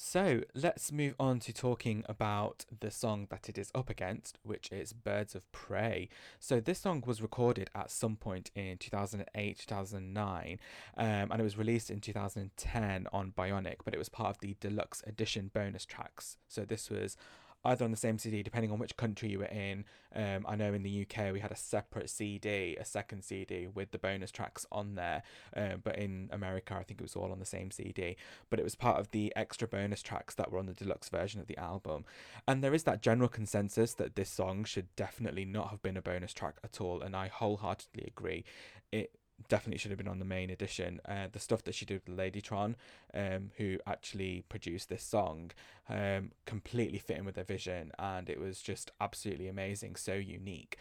so 0.04 0.42
let's 0.56 0.92
move 0.92 1.14
on 1.20 1.40
to 1.42 1.54
talking 1.54 2.04
about 2.10 2.66
the 2.80 2.90
song 2.90 3.28
that 3.30 3.48
it 3.48 3.60
is 3.60 3.72
up 3.76 3.88
against, 3.88 4.40
which 4.42 4.72
is 4.72 4.94
Birds 4.94 5.36
of 5.36 5.50
Prey. 5.52 6.10
So 6.40 6.60
this 6.60 6.80
song 6.80 7.04
was 7.06 7.22
recorded 7.22 7.70
at 7.76 7.92
some 7.92 8.16
point 8.16 8.50
in 8.56 8.80
2008, 8.80 9.60
2009, 9.60 10.60
um, 10.98 11.06
and 11.06 11.40
it 11.40 11.44
was 11.44 11.56
released 11.56 11.92
in 11.92 12.00
2010 12.00 13.08
on 13.14 13.32
Bionic, 13.38 13.76
but 13.86 13.94
it 13.94 14.00
was 14.00 14.10
part 14.10 14.32
of 14.32 14.40
the 14.42 14.56
deluxe 14.60 15.04
edition 15.06 15.52
bonus 15.54 15.86
tracks. 15.86 16.38
So 16.48 16.66
this 16.66 16.90
was 16.90 17.16
either 17.64 17.86
on 17.86 17.92
the 17.92 17.98
same 17.98 18.18
CD, 18.18 18.44
depending 18.44 18.72
on 18.72 18.80
which 18.80 18.98
country 18.98 19.30
you 19.30 19.40
were 19.40 19.46
in. 19.46 19.86
Um, 20.16 20.46
I 20.48 20.56
know 20.56 20.74
in 20.74 20.84
the 20.84 21.06
UK 21.06 21.32
we 21.32 21.40
had 21.40 21.52
a 21.52 21.56
separate 21.56 22.10
CD, 22.10 22.76
a 22.80 22.86
second 22.86 23.24
CD 23.24 23.68
with 23.68 23.92
the 23.92 23.98
bonus 23.98 24.32
tracks 24.32 24.66
on 24.72 24.96
there, 24.96 25.24
um, 25.56 25.82
but 25.84 25.98
in 25.98 26.30
America 26.32 26.76
I 26.76 26.84
think 26.84 27.00
it 27.00 27.04
was 27.04 27.16
all 27.16 27.32
on 27.32 27.40
the 27.40 27.46
same 27.46 27.72
CD. 27.72 28.18
But 28.50 28.60
it 28.60 28.64
was 28.64 28.76
part 28.76 29.00
of 29.00 29.12
the 29.12 29.32
extra 29.36 29.68
bonus 29.68 30.02
tracks 30.02 30.36
that 30.36 30.52
were 30.52 30.60
on 30.60 30.66
the 30.66 30.74
deluxe 30.74 31.10
version 31.10 31.40
of 31.40 31.48
the 31.48 31.58
album. 31.58 32.06
And 32.48 32.64
there 32.64 32.74
is 32.74 32.84
that 32.84 33.02
general 33.02 33.30
consensus 33.30 33.94
that 33.96 34.16
this 34.16 34.30
song 34.30 34.64
should 34.64 34.94
definitely 34.96 35.46
not 35.46 35.70
have 35.70 35.82
been 35.82 35.98
a 35.98 36.02
bonus 36.02 36.34
track 36.34 36.56
at 36.64 36.82
all, 36.82 37.02
and 37.02 37.16
I 37.16 37.28
wholeheartedly 37.28 38.06
agree. 38.08 38.44
It 38.92 39.12
definitely 39.48 39.78
should 39.78 39.92
have 39.92 39.98
been 39.98 40.08
on 40.08 40.20
the 40.20 40.26
main 40.26 40.50
edition. 40.50 41.00
Uh, 41.08 41.28
the 41.32 41.40
stuff 41.40 41.64
that 41.64 41.76
she 41.76 41.86
did 41.86 42.02
with 42.06 42.18
Ladytron, 42.18 42.76
um, 43.14 43.52
who 43.58 43.78
actually 43.86 44.44
produced 44.50 44.90
this 44.90 45.04
song, 45.04 45.52
um, 45.90 46.32
completely 46.46 47.00
fit 47.00 47.18
in 47.18 47.26
with 47.26 47.36
their 47.36 47.44
vision, 47.44 47.92
and 48.00 48.30
it 48.30 48.40
was 48.40 48.62
just 48.62 48.92
absolutely 49.00 49.48
amazing, 49.48 49.96
so 49.96 50.14
unique. 50.14 50.78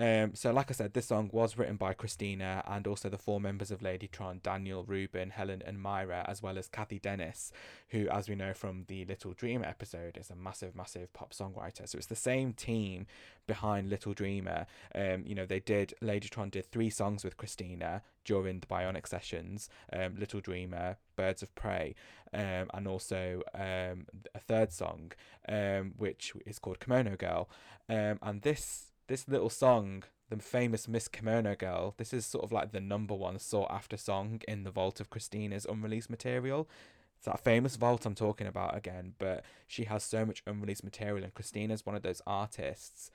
Um, 0.00 0.34
so, 0.34 0.50
like 0.50 0.70
I 0.70 0.72
said, 0.72 0.94
this 0.94 1.06
song 1.06 1.28
was 1.30 1.58
written 1.58 1.76
by 1.76 1.92
Christina 1.92 2.64
and 2.66 2.86
also 2.86 3.10
the 3.10 3.18
four 3.18 3.38
members 3.38 3.70
of 3.70 3.80
Ladytron 3.80 4.42
Daniel, 4.42 4.82
Reuben, 4.82 5.28
Helen, 5.28 5.62
and 5.66 5.78
Myra, 5.78 6.24
as 6.26 6.42
well 6.42 6.56
as 6.56 6.68
Cathy 6.68 6.98
Dennis, 6.98 7.52
who, 7.90 8.08
as 8.08 8.26
we 8.26 8.34
know 8.34 8.54
from 8.54 8.84
the 8.88 9.04
Little 9.04 9.34
Dreamer 9.34 9.66
episode, 9.66 10.16
is 10.16 10.30
a 10.30 10.34
massive, 10.34 10.74
massive 10.74 11.12
pop 11.12 11.34
songwriter. 11.34 11.86
So, 11.86 11.98
it's 11.98 12.06
the 12.06 12.16
same 12.16 12.54
team 12.54 13.06
behind 13.46 13.90
Little 13.90 14.14
Dreamer. 14.14 14.66
Um, 14.94 15.24
you 15.26 15.34
know, 15.34 15.44
they 15.44 15.60
did, 15.60 15.92
Ladytron 16.02 16.50
did 16.50 16.64
three 16.64 16.88
songs 16.88 17.22
with 17.22 17.36
Christina 17.36 18.02
during 18.24 18.60
the 18.60 18.66
Bionic 18.66 19.06
sessions 19.06 19.68
um, 19.92 20.14
Little 20.18 20.40
Dreamer, 20.40 20.96
Birds 21.16 21.42
of 21.42 21.54
Prey, 21.54 21.94
um, 22.32 22.70
and 22.72 22.88
also 22.88 23.42
um, 23.54 24.06
a 24.34 24.40
third 24.40 24.72
song, 24.72 25.12
um, 25.46 25.92
which 25.98 26.32
is 26.46 26.58
called 26.58 26.80
Kimono 26.80 27.16
Girl. 27.16 27.50
Um, 27.90 28.18
and 28.22 28.40
this 28.42 28.89
this 29.10 29.26
little 29.26 29.50
song, 29.50 30.04
the 30.28 30.36
famous 30.36 30.86
Miss 30.86 31.08
Kimono 31.08 31.56
Girl, 31.56 31.94
this 31.96 32.14
is 32.14 32.24
sort 32.24 32.44
of 32.44 32.52
like 32.52 32.70
the 32.70 32.80
number 32.80 33.12
one 33.12 33.40
sought 33.40 33.68
after 33.68 33.96
song 33.96 34.40
in 34.46 34.62
the 34.62 34.70
vault 34.70 35.00
of 35.00 35.10
Christina's 35.10 35.66
unreleased 35.68 36.08
material. 36.08 36.68
It's 37.16 37.26
that 37.26 37.40
famous 37.40 37.74
vault 37.74 38.06
I'm 38.06 38.14
talking 38.14 38.46
about 38.46 38.76
again, 38.76 39.14
but 39.18 39.44
she 39.66 39.84
has 39.84 40.04
so 40.04 40.24
much 40.24 40.44
unreleased 40.46 40.84
material, 40.84 41.24
and 41.24 41.34
Christina's 41.34 41.84
one 41.84 41.96
of 41.96 42.02
those 42.02 42.22
artists, 42.24 43.10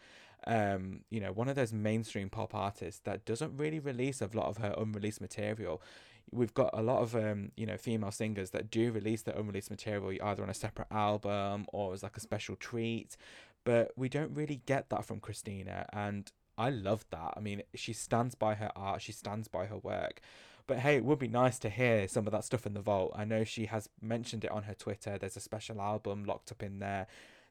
um, 0.45 0.99
you 1.09 1.21
know, 1.21 1.31
one 1.31 1.47
of 1.47 1.55
those 1.55 1.71
mainstream 1.71 2.29
pop 2.29 2.53
artists 2.53 2.99
that 3.05 3.23
doesn't 3.23 3.55
really 3.55 3.79
release 3.79 4.21
a 4.21 4.29
lot 4.33 4.47
of 4.47 4.57
her 4.57 4.75
unreleased 4.77 5.21
material. 5.21 5.81
We've 6.29 6.53
got 6.53 6.71
a 6.73 6.81
lot 6.81 7.03
of 7.03 7.15
um, 7.15 7.53
you 7.55 7.65
know, 7.65 7.77
female 7.77 8.11
singers 8.11 8.49
that 8.49 8.69
do 8.69 8.91
release 8.91 9.21
their 9.21 9.35
unreleased 9.35 9.71
material 9.71 10.11
either 10.21 10.43
on 10.43 10.49
a 10.49 10.53
separate 10.53 10.91
album 10.91 11.67
or 11.71 11.93
as 11.93 12.03
like 12.03 12.17
a 12.17 12.19
special 12.19 12.57
treat 12.57 13.15
but 13.65 13.91
we 13.97 14.07
don't 14.07 14.33
really 14.33 14.61
get 14.65 14.89
that 14.89 15.03
from 15.03 15.19
Christina, 15.19 15.85
and 15.91 16.31
I 16.57 16.69
love 16.69 17.03
that. 17.09 17.33
I 17.35 17.41
mean, 17.41 17.63
she 17.73 17.91
stands 17.91 18.33
by 18.35 18.55
her 18.55 18.71
art, 18.75 19.01
she 19.01 19.11
stands 19.11 19.49
by 19.49 19.65
her 19.65 19.77
work. 19.77 20.21
But 20.67 20.79
hey, 20.79 20.95
it 20.95 21.05
would 21.05 21.19
be 21.19 21.27
nice 21.27 21.59
to 21.59 21.69
hear 21.69 22.07
some 22.07 22.25
of 22.25 22.31
that 22.31 22.43
stuff 22.43 22.65
in 22.65 22.73
the 22.73 22.81
vault. 22.81 23.11
I 23.15 23.25
know 23.25 23.43
she 23.43 23.65
has 23.65 23.89
mentioned 24.01 24.43
it 24.45 24.51
on 24.51 24.63
her 24.63 24.73
Twitter. 24.73 25.17
There's 25.17 25.37
a 25.37 25.41
special 25.41 25.79
album 25.81 26.23
locked 26.23 26.51
up 26.51 26.63
in 26.63 26.79
there. 26.79 27.07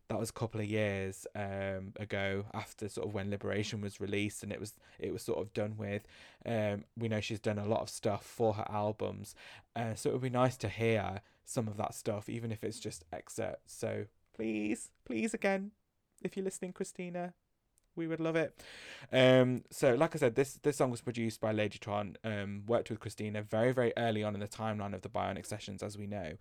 That 0.08 0.18
was 0.18 0.30
a 0.30 0.34
couple 0.34 0.60
of 0.60 0.66
years 0.66 1.26
um, 1.34 1.92
ago, 1.98 2.44
after 2.52 2.88
sort 2.88 3.06
of 3.06 3.14
when 3.14 3.30
Liberation 3.30 3.80
was 3.80 4.00
released, 4.00 4.42
and 4.42 4.52
it 4.52 4.60
was 4.60 4.74
it 4.98 5.12
was 5.12 5.22
sort 5.22 5.38
of 5.38 5.52
done 5.54 5.76
with. 5.76 6.02
Um, 6.44 6.84
we 6.98 7.08
know 7.08 7.20
she's 7.20 7.40
done 7.40 7.58
a 7.58 7.66
lot 7.66 7.80
of 7.80 7.88
stuff 7.88 8.24
for 8.24 8.54
her 8.54 8.66
albums, 8.68 9.34
uh, 9.76 9.94
so 9.94 10.10
it 10.10 10.12
would 10.12 10.22
be 10.22 10.30
nice 10.30 10.56
to 10.58 10.68
hear 10.68 11.22
some 11.44 11.68
of 11.68 11.76
that 11.76 11.94
stuff, 11.94 12.28
even 12.28 12.52
if 12.52 12.64
it's 12.64 12.80
just 12.80 13.04
excerpts. 13.12 13.74
So 13.74 14.06
please, 14.34 14.90
please 15.06 15.32
again, 15.32 15.70
if 16.24 16.36
you're 16.36 16.44
listening, 16.44 16.72
Christina. 16.72 17.34
We 17.96 18.06
would 18.06 18.20
love 18.20 18.36
it. 18.36 18.60
Um, 19.12 19.62
so, 19.70 19.94
like 19.94 20.14
I 20.14 20.18
said, 20.18 20.34
this 20.34 20.58
this 20.62 20.78
song 20.78 20.90
was 20.90 21.00
produced 21.00 21.40
by 21.40 21.52
Ladytron, 21.52 22.16
um, 22.24 22.62
worked 22.66 22.90
with 22.90 23.00
Christina 23.00 23.42
very, 23.42 23.72
very 23.72 23.92
early 23.96 24.22
on 24.22 24.34
in 24.34 24.40
the 24.40 24.48
timeline 24.48 24.94
of 24.94 25.02
the 25.02 25.08
Bionic 25.08 25.46
sessions, 25.46 25.82
as 25.82 25.96
we 25.96 26.06
know. 26.06 26.32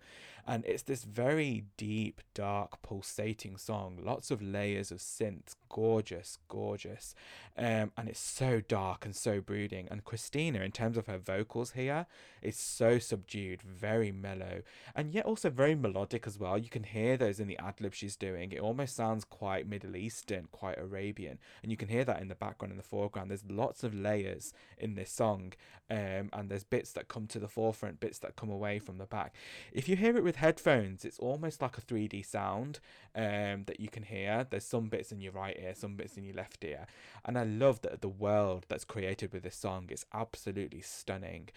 And 0.46 0.64
it's 0.66 0.82
this 0.82 1.04
very 1.04 1.64
deep, 1.76 2.20
dark, 2.34 2.82
pulsating 2.82 3.56
song. 3.56 3.98
Lots 4.02 4.30
of 4.30 4.42
layers 4.42 4.90
of 4.90 4.98
synth, 4.98 5.54
gorgeous, 5.70 6.38
gorgeous. 6.48 7.14
Um, 7.56 7.92
and 7.96 8.08
it's 8.08 8.20
so 8.20 8.60
dark 8.60 9.04
and 9.06 9.16
so 9.16 9.40
brooding. 9.40 9.88
And 9.90 10.04
Christina, 10.04 10.60
in 10.60 10.72
terms 10.72 10.98
of 10.98 11.06
her 11.06 11.18
vocals 11.18 11.72
here, 11.72 12.06
is 12.42 12.56
so 12.56 12.98
subdued, 12.98 13.62
very 13.62 14.12
mellow, 14.12 14.62
and 14.94 15.12
yet 15.12 15.24
also 15.24 15.48
very 15.48 15.74
melodic 15.74 16.26
as 16.26 16.38
well. 16.38 16.58
You 16.58 16.68
can 16.68 16.84
hear 16.84 17.16
those 17.16 17.40
in 17.40 17.48
the 17.48 17.58
ad 17.58 17.80
lib 17.80 17.94
she's 17.94 18.16
doing. 18.16 18.52
It 18.52 18.60
almost 18.60 18.94
sounds 18.94 19.24
quite 19.24 19.66
Middle 19.66 19.96
Eastern, 19.96 20.48
quite 20.52 20.78
Arabian. 20.78 21.38
And 21.62 21.70
you 21.70 21.76
can 21.76 21.88
hear 21.88 22.04
that 22.04 22.20
in 22.20 22.28
the 22.28 22.34
background 22.34 22.72
in 22.72 22.76
the 22.76 22.82
foreground. 22.82 23.30
There's 23.30 23.44
lots 23.48 23.84
of 23.84 23.94
layers 23.94 24.52
in 24.78 24.94
this 24.94 25.10
song 25.10 25.52
um, 25.90 26.30
and 26.32 26.48
there's 26.48 26.64
bits 26.64 26.92
that 26.92 27.08
come 27.08 27.26
to 27.28 27.38
the 27.38 27.48
forefront 27.48 28.00
bits 28.00 28.18
that 28.20 28.36
come 28.36 28.50
away 28.50 28.78
from 28.78 28.98
the 28.98 29.06
back. 29.06 29.34
If 29.72 29.88
you 29.88 29.96
hear 29.96 30.16
it 30.16 30.24
with 30.24 30.36
headphones 30.36 31.04
it's 31.04 31.18
almost 31.18 31.62
like 31.62 31.78
a 31.78 31.80
3d 31.80 32.24
sound 32.24 32.80
um, 33.14 33.64
that 33.66 33.80
you 33.80 33.88
can 33.88 34.02
hear. 34.02 34.46
There's 34.48 34.64
some 34.64 34.88
bits 34.88 35.12
in 35.12 35.20
your 35.20 35.32
right 35.32 35.56
ear 35.60 35.74
some 35.74 35.96
bits 35.96 36.16
in 36.16 36.24
your 36.24 36.34
left 36.34 36.64
ear. 36.64 36.86
And 37.24 37.38
i 37.38 37.44
love 37.44 37.80
that 37.82 38.00
the 38.00 38.08
world 38.08 38.66
that's 38.68 38.84
created 38.84 39.32
with 39.32 39.42
this 39.42 39.56
song 39.56 39.88
is 39.90 40.04
absolutely 40.12 40.80
stunning. 40.80 41.48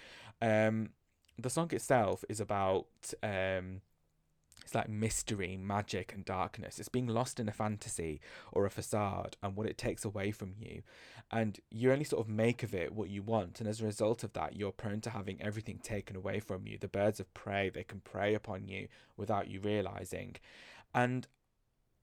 Um, 0.42 0.90
the 1.38 1.50
song 1.50 1.70
itself 1.72 2.24
is 2.30 2.40
about 2.40 2.88
um, 3.22 3.82
it's 4.68 4.76
like 4.76 4.90
mystery, 4.90 5.56
magic, 5.56 6.14
and 6.14 6.26
darkness. 6.26 6.78
It's 6.78 6.90
being 6.90 7.08
lost 7.08 7.40
in 7.40 7.48
a 7.48 7.54
fantasy 7.54 8.20
or 8.52 8.66
a 8.66 8.70
facade 8.70 9.38
and 9.42 9.56
what 9.56 9.66
it 9.66 9.78
takes 9.78 10.04
away 10.04 10.32
from 10.32 10.56
you. 10.60 10.82
And 11.32 11.58
you 11.72 11.90
only 11.90 12.04
sort 12.04 12.26
of 12.26 12.30
make 12.30 12.64
of 12.64 12.76
it 12.76 12.92
what 12.92 13.10
you 13.10 13.24
want. 13.24 13.62
And 13.62 13.70
as 13.70 13.80
a 13.80 13.86
result 13.86 14.26
of 14.26 14.34
that, 14.34 14.58
you're 14.58 14.74
prone 14.74 15.00
to 15.02 15.12
having 15.12 15.42
everything 15.42 15.80
taken 15.82 16.18
away 16.18 16.42
from 16.42 16.68
you. 16.68 16.78
The 16.78 16.90
birds 16.90 17.22
of 17.22 17.34
prey, 17.34 17.70
they 17.70 17.86
can 17.86 18.02
prey 18.02 18.34
upon 18.34 18.68
you 18.68 18.90
without 19.16 19.48
you 19.48 19.62
realizing. 19.62 20.36
And 20.94 21.28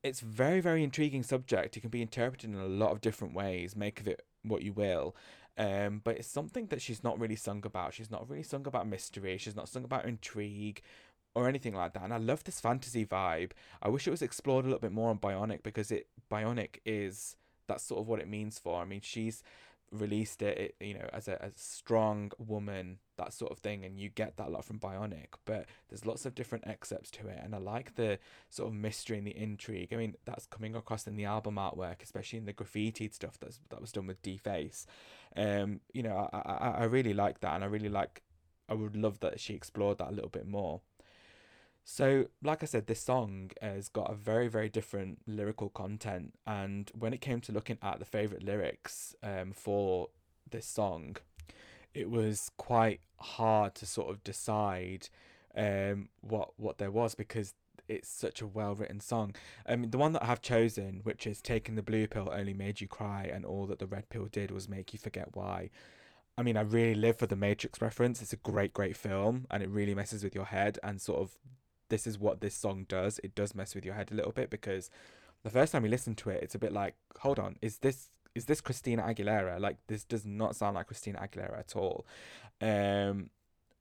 it's 0.02 0.20
very, 0.20 0.62
very 0.62 0.82
intriguing 0.82 1.22
subject. 1.22 1.76
It 1.76 1.80
can 1.80 1.90
be 1.90 2.00
interpreted 2.00 2.48
in 2.48 2.56
a 2.56 2.64
lot 2.64 2.92
of 2.92 3.02
different 3.02 3.34
ways. 3.34 3.76
Make 3.76 4.00
of 4.00 4.08
it 4.08 4.22
what 4.42 4.62
you 4.62 4.72
will. 4.72 5.14
Um, 5.58 6.00
but 6.02 6.16
it's 6.16 6.28
something 6.28 6.68
that 6.68 6.80
she's 6.80 7.04
not 7.04 7.20
really 7.20 7.36
sung 7.36 7.62
about. 7.66 7.92
She's 7.92 8.10
not 8.10 8.26
really 8.26 8.42
sung 8.42 8.66
about 8.66 8.88
mystery. 8.88 9.36
She's 9.36 9.54
not 9.54 9.68
sung 9.68 9.84
about 9.84 10.06
intrigue 10.06 10.80
or 11.34 11.48
anything 11.48 11.74
like 11.74 11.94
that. 11.94 12.02
And 12.02 12.14
I 12.14 12.18
love 12.18 12.44
this 12.44 12.60
fantasy 12.60 13.04
vibe. 13.04 13.52
I 13.82 13.88
wish 13.88 14.06
it 14.06 14.12
was 14.12 14.22
explored 14.22 14.64
a 14.64 14.68
little 14.68 14.80
bit 14.80 14.92
more 14.92 15.10
on 15.10 15.18
Bionic 15.18 15.62
because 15.62 15.90
it 15.90 16.08
Bionic 16.30 16.78
is 16.84 17.36
that's 17.66 17.84
sort 17.84 18.00
of 18.00 18.08
what 18.08 18.20
it 18.20 18.28
means 18.28 18.58
for. 18.58 18.80
I 18.80 18.84
mean, 18.84 19.00
she's 19.02 19.42
released 19.90 20.42
it, 20.42 20.58
it 20.58 20.84
you 20.84 20.94
know, 20.94 21.08
as 21.12 21.28
a, 21.28 21.34
a 21.34 21.50
strong 21.56 22.32
woman, 22.38 22.98
that 23.16 23.32
sort 23.32 23.52
of 23.52 23.58
thing, 23.58 23.84
and 23.84 23.98
you 23.98 24.08
get 24.08 24.36
that 24.36 24.48
a 24.48 24.50
lot 24.50 24.64
from 24.64 24.78
Bionic. 24.78 25.28
But 25.44 25.66
there's 25.88 26.06
lots 26.06 26.26
of 26.26 26.34
different 26.34 26.66
excerpts 26.66 27.10
to 27.12 27.28
it, 27.28 27.40
and 27.42 27.54
I 27.54 27.58
like 27.58 27.94
the 27.94 28.18
sort 28.50 28.68
of 28.68 28.74
mystery 28.74 29.18
and 29.18 29.26
the 29.26 29.36
intrigue. 29.36 29.92
I 29.92 29.96
mean, 29.96 30.16
that's 30.24 30.46
coming 30.46 30.74
across 30.74 31.06
in 31.06 31.16
the 31.16 31.24
album 31.24 31.56
artwork, 31.56 32.02
especially 32.02 32.38
in 32.38 32.46
the 32.46 32.52
graffitied 32.52 33.14
stuff 33.14 33.38
that's 33.40 33.60
that 33.70 33.80
was 33.80 33.92
done 33.92 34.06
with 34.06 34.22
Deface. 34.22 34.86
Um, 35.36 35.80
you 35.92 36.02
know, 36.02 36.28
I, 36.32 36.38
I 36.38 36.70
I 36.80 36.84
really 36.84 37.14
like 37.14 37.40
that, 37.40 37.54
and 37.54 37.64
I 37.64 37.68
really 37.68 37.88
like. 37.88 38.22
I 38.68 38.72
would 38.74 38.96
love 38.96 39.20
that 39.20 39.40
she 39.40 39.52
explored 39.54 39.98
that 39.98 40.08
a 40.08 40.14
little 40.14 40.30
bit 40.30 40.46
more. 40.46 40.80
So, 41.84 42.26
like 42.42 42.62
I 42.62 42.66
said, 42.66 42.86
this 42.86 43.00
song 43.00 43.50
has 43.60 43.88
got 43.88 44.10
a 44.10 44.14
very, 44.14 44.48
very 44.48 44.70
different 44.70 45.18
lyrical 45.26 45.68
content. 45.68 46.34
And 46.46 46.90
when 46.98 47.12
it 47.12 47.20
came 47.20 47.40
to 47.42 47.52
looking 47.52 47.78
at 47.82 47.98
the 47.98 48.06
favourite 48.06 48.42
lyrics 48.42 49.14
um, 49.22 49.52
for 49.52 50.08
this 50.50 50.66
song, 50.66 51.16
it 51.92 52.10
was 52.10 52.50
quite 52.56 53.00
hard 53.20 53.74
to 53.76 53.86
sort 53.86 54.10
of 54.10 54.24
decide 54.24 55.08
um, 55.56 56.08
what 56.20 56.50
what 56.56 56.78
there 56.78 56.90
was 56.90 57.14
because 57.14 57.54
it's 57.86 58.08
such 58.08 58.40
a 58.40 58.46
well 58.46 58.74
written 58.74 59.00
song. 59.00 59.34
Um, 59.66 59.90
the 59.90 59.98
one 59.98 60.12
that 60.12 60.22
I 60.22 60.26
have 60.26 60.40
chosen, 60.40 61.00
which 61.04 61.26
is 61.26 61.42
"Taking 61.42 61.74
the 61.74 61.82
Blue 61.82 62.06
Pill 62.06 62.30
Only 62.32 62.54
Made 62.54 62.80
You 62.80 62.88
Cry," 62.88 63.30
and 63.32 63.44
all 63.44 63.66
that 63.66 63.78
the 63.78 63.86
red 63.86 64.08
pill 64.08 64.26
did 64.26 64.50
was 64.50 64.68
make 64.70 64.92
you 64.94 64.98
forget 64.98 65.28
why. 65.34 65.70
I 66.36 66.42
mean, 66.42 66.56
I 66.56 66.62
really 66.62 66.94
live 66.94 67.18
for 67.18 67.26
the 67.26 67.36
Matrix 67.36 67.80
reference. 67.80 68.20
It's 68.20 68.32
a 68.32 68.36
great, 68.36 68.72
great 68.72 68.96
film, 68.96 69.46
and 69.50 69.62
it 69.62 69.68
really 69.68 69.94
messes 69.94 70.24
with 70.24 70.34
your 70.34 70.46
head 70.46 70.78
and 70.82 71.00
sort 71.00 71.20
of 71.20 71.38
this 71.94 72.08
is 72.08 72.18
what 72.18 72.40
this 72.40 72.56
song 72.56 72.86
does. 72.88 73.20
It 73.22 73.36
does 73.36 73.54
mess 73.54 73.72
with 73.72 73.84
your 73.84 73.94
head 73.94 74.10
a 74.10 74.14
little 74.16 74.32
bit 74.32 74.50
because 74.50 74.90
the 75.44 75.50
first 75.50 75.70
time 75.70 75.84
you 75.84 75.90
listen 75.92 76.16
to 76.16 76.30
it, 76.30 76.42
it's 76.42 76.56
a 76.56 76.58
bit 76.58 76.72
like, 76.72 76.96
hold 77.20 77.38
on, 77.38 77.54
is 77.62 77.78
this 77.78 78.08
is 78.34 78.46
this 78.46 78.60
Christina 78.60 79.02
Aguilera? 79.02 79.60
Like 79.60 79.76
this 79.86 80.02
does 80.02 80.26
not 80.26 80.56
sound 80.56 80.74
like 80.74 80.88
Christina 80.88 81.20
Aguilera 81.20 81.56
at 81.56 81.76
all. 81.76 82.04
Um, 82.60 83.30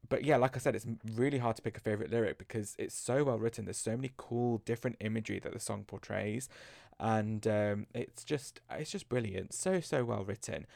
but 0.07 0.23
yeah, 0.23 0.37
like 0.37 0.55
I 0.55 0.59
said, 0.59 0.75
it's 0.75 0.85
really 1.15 1.39
hard 1.39 1.55
to 1.55 1.63
pick 1.63 1.75
a 1.75 1.79
favorite 1.79 2.11
lyric 2.11 2.37
because 2.37 2.75
it's 2.77 2.93
so 2.93 3.23
well 3.23 3.39
written. 3.39 3.65
There's 3.65 3.77
so 3.77 3.95
many 3.95 4.11
cool 4.15 4.59
different 4.59 4.97
imagery 4.99 5.39
that 5.39 5.53
the 5.53 5.59
song 5.59 5.85
portrays, 5.85 6.49
and 6.99 7.47
um, 7.47 7.87
it's 7.95 8.23
just 8.23 8.61
it's 8.69 8.91
just 8.91 9.09
brilliant. 9.09 9.55
So 9.55 9.79
so 9.79 10.05
well 10.05 10.23
written. 10.23 10.67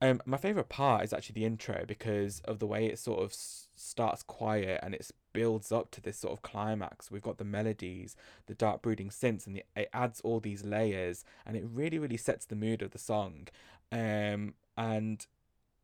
Um, 0.00 0.20
my 0.24 0.36
favorite 0.36 0.68
part 0.68 1.04
is 1.04 1.12
actually 1.12 1.34
the 1.34 1.44
intro 1.44 1.84
because 1.86 2.40
of 2.44 2.60
the 2.60 2.66
way 2.66 2.86
it 2.86 2.98
sort 2.98 3.20
of 3.20 3.34
starts 3.34 4.22
quiet 4.22 4.78
and 4.82 4.94
it 4.94 5.10
builds 5.32 5.72
up 5.72 5.90
to 5.92 6.00
this 6.00 6.18
sort 6.18 6.32
of 6.32 6.42
climax. 6.42 7.10
We've 7.10 7.22
got 7.22 7.38
the 7.38 7.44
melodies, 7.44 8.16
the 8.46 8.54
dark 8.54 8.80
brooding 8.82 9.10
synths, 9.10 9.46
and 9.46 9.56
the, 9.56 9.64
it 9.76 9.90
adds 9.92 10.20
all 10.22 10.40
these 10.40 10.64
layers, 10.64 11.24
and 11.44 11.56
it 11.56 11.64
really, 11.72 11.98
really 11.98 12.16
sets 12.16 12.46
the 12.46 12.56
mood 12.56 12.82
of 12.82 12.92
the 12.92 12.98
song. 12.98 13.48
Um, 13.90 14.54
and 14.76 15.26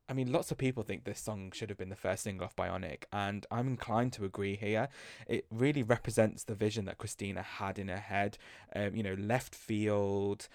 I 0.09 0.13
mean, 0.13 0.31
lots 0.31 0.51
of 0.51 0.59
people 0.59 0.83
think 0.83 1.05
this 1.05 1.21
song 1.21 1.51
should 1.53 1.71
have 1.71 1.79
been 1.79 1.89
the 1.89 1.97
first 1.97 2.25
single 2.25 2.45
off 2.45 2.57
Bionic, 2.57 3.05
and 3.13 3.47
I'm 3.51 3.69
inclined 3.69 4.13
to 4.15 4.25
agree 4.25 4.57
here. 4.57 4.89
It 5.27 5.47
really 5.51 5.83
represents 5.83 6.45
the 6.45 6.55
vision 6.55 6.85
that 6.85 6.99
Christina 6.99 7.43
had 7.43 7.79
in 7.79 7.89
her 7.89 7.97
head. 7.97 8.37
Um, 8.77 8.95
you 8.95 9.03
know, 9.03 9.15
left 9.15 9.55
field, 9.55 10.49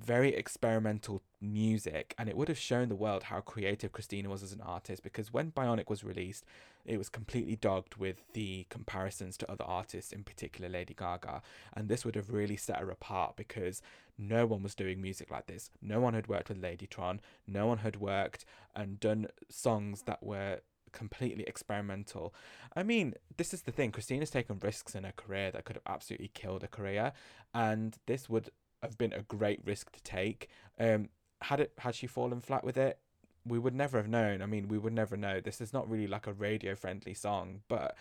very 0.00 0.34
experimental 0.34 1.22
music 1.40 2.14
and 2.18 2.28
it 2.28 2.36
would 2.36 2.48
have 2.48 2.58
shown 2.58 2.88
the 2.88 2.94
world 2.94 3.24
how 3.24 3.40
creative 3.40 3.92
Christina 3.92 4.28
was 4.28 4.42
as 4.42 4.52
an 4.52 4.60
artist 4.60 5.02
because 5.02 5.32
when 5.32 5.50
Bionic 5.50 5.90
was 5.90 6.04
released 6.04 6.44
it 6.84 6.98
was 6.98 7.08
completely 7.08 7.56
dogged 7.56 7.96
with 7.96 8.24
the 8.32 8.66
comparisons 8.70 9.36
to 9.38 9.50
other 9.50 9.64
artists 9.64 10.12
in 10.12 10.24
particular 10.24 10.68
Lady 10.68 10.94
Gaga 10.94 11.42
and 11.74 11.88
this 11.88 12.04
would 12.04 12.14
have 12.14 12.30
really 12.30 12.56
set 12.56 12.78
her 12.78 12.90
apart 12.90 13.36
because 13.36 13.82
no 14.16 14.46
one 14.46 14.62
was 14.62 14.74
doing 14.74 15.02
music 15.02 15.30
like 15.30 15.46
this 15.46 15.70
no 15.82 16.00
one 16.00 16.14
had 16.14 16.28
worked 16.28 16.48
with 16.48 16.62
Ladytron 16.62 17.18
no 17.46 17.66
one 17.66 17.78
had 17.78 17.96
worked 17.96 18.44
and 18.74 19.00
done 19.00 19.28
songs 19.50 20.02
that 20.02 20.22
were 20.22 20.60
completely 20.92 21.44
experimental. 21.44 22.34
I 22.76 22.82
mean, 22.82 23.14
this 23.36 23.52
is 23.52 23.62
the 23.62 23.72
thing. 23.72 23.92
Christina's 23.92 24.30
taken 24.30 24.58
risks 24.62 24.94
in 24.94 25.04
her 25.04 25.12
career 25.16 25.50
that 25.50 25.64
could 25.64 25.76
have 25.76 25.86
absolutely 25.86 26.28
killed 26.28 26.60
her 26.60 26.68
career, 26.68 27.12
and 27.54 27.96
this 28.06 28.28
would 28.28 28.50
have 28.82 28.98
been 28.98 29.12
a 29.12 29.22
great 29.22 29.60
risk 29.64 29.92
to 29.92 30.02
take. 30.02 30.48
Um, 30.78 31.08
had 31.42 31.60
it 31.60 31.72
had 31.78 31.94
she 31.94 32.06
fallen 32.06 32.40
flat 32.40 32.64
with 32.64 32.76
it, 32.76 32.98
we 33.46 33.58
would 33.58 33.74
never 33.74 33.96
have 33.96 34.08
known. 34.08 34.42
I 34.42 34.46
mean, 34.46 34.68
we 34.68 34.78
would 34.78 34.92
never 34.92 35.16
know. 35.16 35.40
This 35.40 35.60
is 35.60 35.72
not 35.72 35.88
really 35.90 36.06
like 36.06 36.26
a 36.26 36.32
radio 36.32 36.74
friendly 36.74 37.14
song, 37.14 37.62
but 37.68 37.96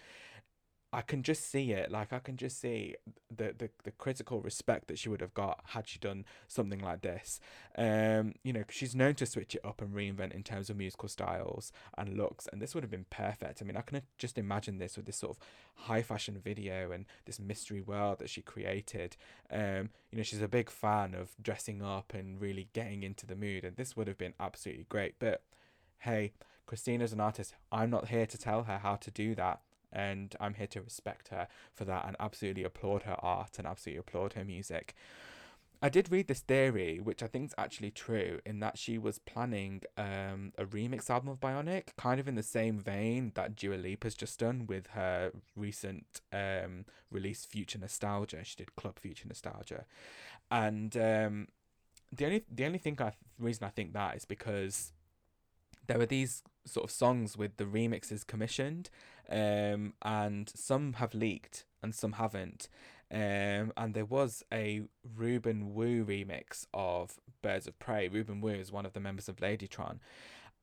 I 0.93 1.01
can 1.01 1.23
just 1.23 1.49
see 1.49 1.71
it. 1.71 1.89
Like 1.89 2.12
I 2.12 2.19
can 2.19 2.36
just 2.36 2.60
see 2.60 2.95
the, 3.34 3.56
the 3.58 3.69
the 3.84 3.91
critical 3.91 4.41
respect 4.41 4.88
that 4.89 4.99
she 4.99 5.08
would 5.08 5.21
have 5.21 5.34
got 5.34 5.62
had 5.67 5.88
she 5.88 5.99
done 5.99 6.25
something 6.49 6.80
like 6.80 7.01
this. 7.01 7.39
Um, 7.77 8.34
you 8.43 8.51
know, 8.51 8.63
she's 8.69 8.93
known 8.93 9.15
to 9.15 9.25
switch 9.25 9.56
it 9.56 9.62
up 9.63 9.82
and 9.82 9.95
reinvent 9.95 10.34
in 10.34 10.43
terms 10.43 10.69
of 10.69 10.75
musical 10.75 11.08
styles 11.08 11.71
and 11.97 12.17
looks, 12.17 12.47
and 12.51 12.62
this 12.62 12.75
would 12.75 12.84
have 12.84 12.91
been 12.91 13.06
perfect. 13.10 13.62
I 13.62 13.65
mean, 13.65 13.77
I 13.77 13.82
can 13.82 14.01
just 14.17 14.38
imagine 14.38 14.80
this 14.80 14.97
with 14.97 15.06
this 15.06 15.17
sort 15.17 15.38
of 15.38 15.43
high 15.86 16.01
fashion 16.01 16.38
video 16.43 16.91
and 16.91 17.06
this 17.25 17.39
mystery 17.39 17.82
world 17.82 18.19
that 18.19 18.30
she 18.30 18.41
created. 18.41 19.15
Um, 19.49 19.91
you 20.12 20.17
know, 20.17 20.23
she's 20.23 20.41
a 20.41 20.47
big 20.49 20.69
fan 20.69 21.15
of 21.15 21.30
dressing 21.41 21.82
up 21.82 22.13
and 22.13 22.41
really 22.41 22.67
getting 22.73 23.04
into 23.04 23.25
the 23.25 23.36
mood, 23.36 23.63
and 23.63 23.77
this 23.77 23.95
would 23.95 24.08
have 24.08 24.17
been 24.17 24.34
absolutely 24.41 24.88
great. 24.89 25.15
But 25.19 25.41
hey, 25.99 26.34
Christina's 26.65 27.13
an 27.13 27.21
artist. 27.21 27.54
I'm 27.71 27.89
not 27.89 28.10
here 28.10 28.25
to 28.25 28.38
tell 28.38 28.63
her 28.63 28.80
how 28.80 28.97
to 28.97 29.10
do 29.10 29.36
that 29.36 29.62
and 29.91 30.36
I'm 30.39 30.56
here 30.56 30.67
to 30.67 30.82
respect 30.82 31.30
her 31.30 31.47
for 31.73 31.86
that 31.86 32.06
and 32.06 32.15
absolutely 32.19 32.63
applaud 32.63 33.04
her 33.04 33.17
art 33.19 33.58
and 33.58 33.67
absolutely 33.67 33.99
applaud 33.99 34.34
her 34.34 34.45
music. 34.45 34.95
I 35.84 35.89
did 35.89 36.12
read 36.12 36.27
this 36.27 36.41
theory, 36.41 36.99
which 36.99 37.23
I 37.23 37.27
think 37.27 37.47
is 37.47 37.56
actually 37.58 37.89
true, 37.89 38.39
in 38.45 38.60
that 38.60 38.77
she 38.77 38.99
was 38.99 39.17
planning 39.17 39.82
um, 39.97 40.54
a 40.56 40.63
remix 40.63 41.10
album 41.10 41.30
of 41.30 41.39
Bionic, 41.39 41.95
kind 41.97 42.19
of 42.19 42.27
in 42.27 42.36
the 42.36 42.43
same 42.43 42.77
vein 42.77 43.32
that 43.34 43.56
Dua 43.56 43.77
has 44.04 44.13
just 44.13 44.39
done 44.39 44.67
with 44.67 44.88
her 44.88 45.32
recent 45.56 46.21
um, 46.32 46.86
release, 47.10 47.45
Future 47.45 47.80
Nostalgia. 47.80 48.43
She 48.43 48.58
did 48.58 48.75
Club 48.75 48.99
Future 48.99 49.27
Nostalgia, 49.27 49.86
and 50.51 50.95
um, 50.95 51.47
the 52.12 52.25
only 52.25 52.43
the 52.51 52.65
only 52.65 52.77
thing 52.77 52.97
I 53.01 53.13
reason 53.39 53.65
I 53.65 53.69
think 53.69 53.93
that 53.93 54.15
is 54.15 54.25
because 54.25 54.93
there 55.87 55.97
were 55.97 56.05
these 56.05 56.43
sort 56.65 56.83
of 56.83 56.91
songs 56.91 57.37
with 57.37 57.57
the 57.57 57.65
remixes 57.65 58.25
commissioned, 58.25 58.89
um, 59.29 59.93
and 60.01 60.51
some 60.55 60.93
have 60.93 61.13
leaked 61.13 61.65
and 61.81 61.95
some 61.95 62.13
haven't. 62.13 62.67
Um, 63.11 63.73
and 63.75 63.93
there 63.93 64.05
was 64.05 64.43
a 64.53 64.83
Reuben 65.15 65.73
Wu 65.73 66.05
remix 66.05 66.65
of 66.73 67.19
Birds 67.41 67.67
of 67.67 67.77
Prey. 67.77 68.07
Reuben 68.07 68.39
Wu 68.39 68.51
is 68.51 68.71
one 68.71 68.85
of 68.85 68.93
the 68.93 68.99
members 68.99 69.27
of 69.27 69.37
Ladytron, 69.37 69.99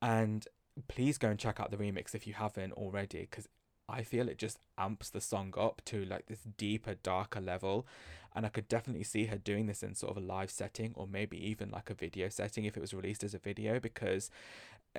and 0.01 0.47
please 0.87 1.17
go 1.17 1.29
and 1.29 1.39
check 1.39 1.59
out 1.59 1.71
the 1.71 1.77
remix 1.77 2.15
if 2.15 2.25
you 2.25 2.33
haven't 2.33 2.73
already, 2.73 3.21
because 3.21 3.47
I 3.89 4.03
feel 4.03 4.29
it 4.29 4.37
just 4.37 4.59
amps 4.77 5.09
the 5.09 5.21
song 5.21 5.53
up 5.57 5.81
to 5.85 6.05
like 6.05 6.27
this 6.27 6.43
deeper, 6.57 6.95
darker 6.95 7.41
level. 7.41 7.87
And 8.35 8.45
I 8.45 8.49
could 8.49 8.67
definitely 8.67 9.03
see 9.03 9.25
her 9.25 9.37
doing 9.37 9.65
this 9.65 9.81
in 9.81 9.95
sort 9.95 10.15
of 10.15 10.23
a 10.23 10.25
live 10.25 10.51
setting 10.51 10.93
or 10.95 11.07
maybe 11.07 11.37
even 11.49 11.71
like 11.71 11.89
a 11.89 11.95
video 11.95 12.29
setting 12.29 12.63
if 12.63 12.77
it 12.77 12.79
was 12.79 12.93
released 12.93 13.23
as 13.23 13.33
a 13.33 13.39
video 13.39 13.79
because 13.79 14.29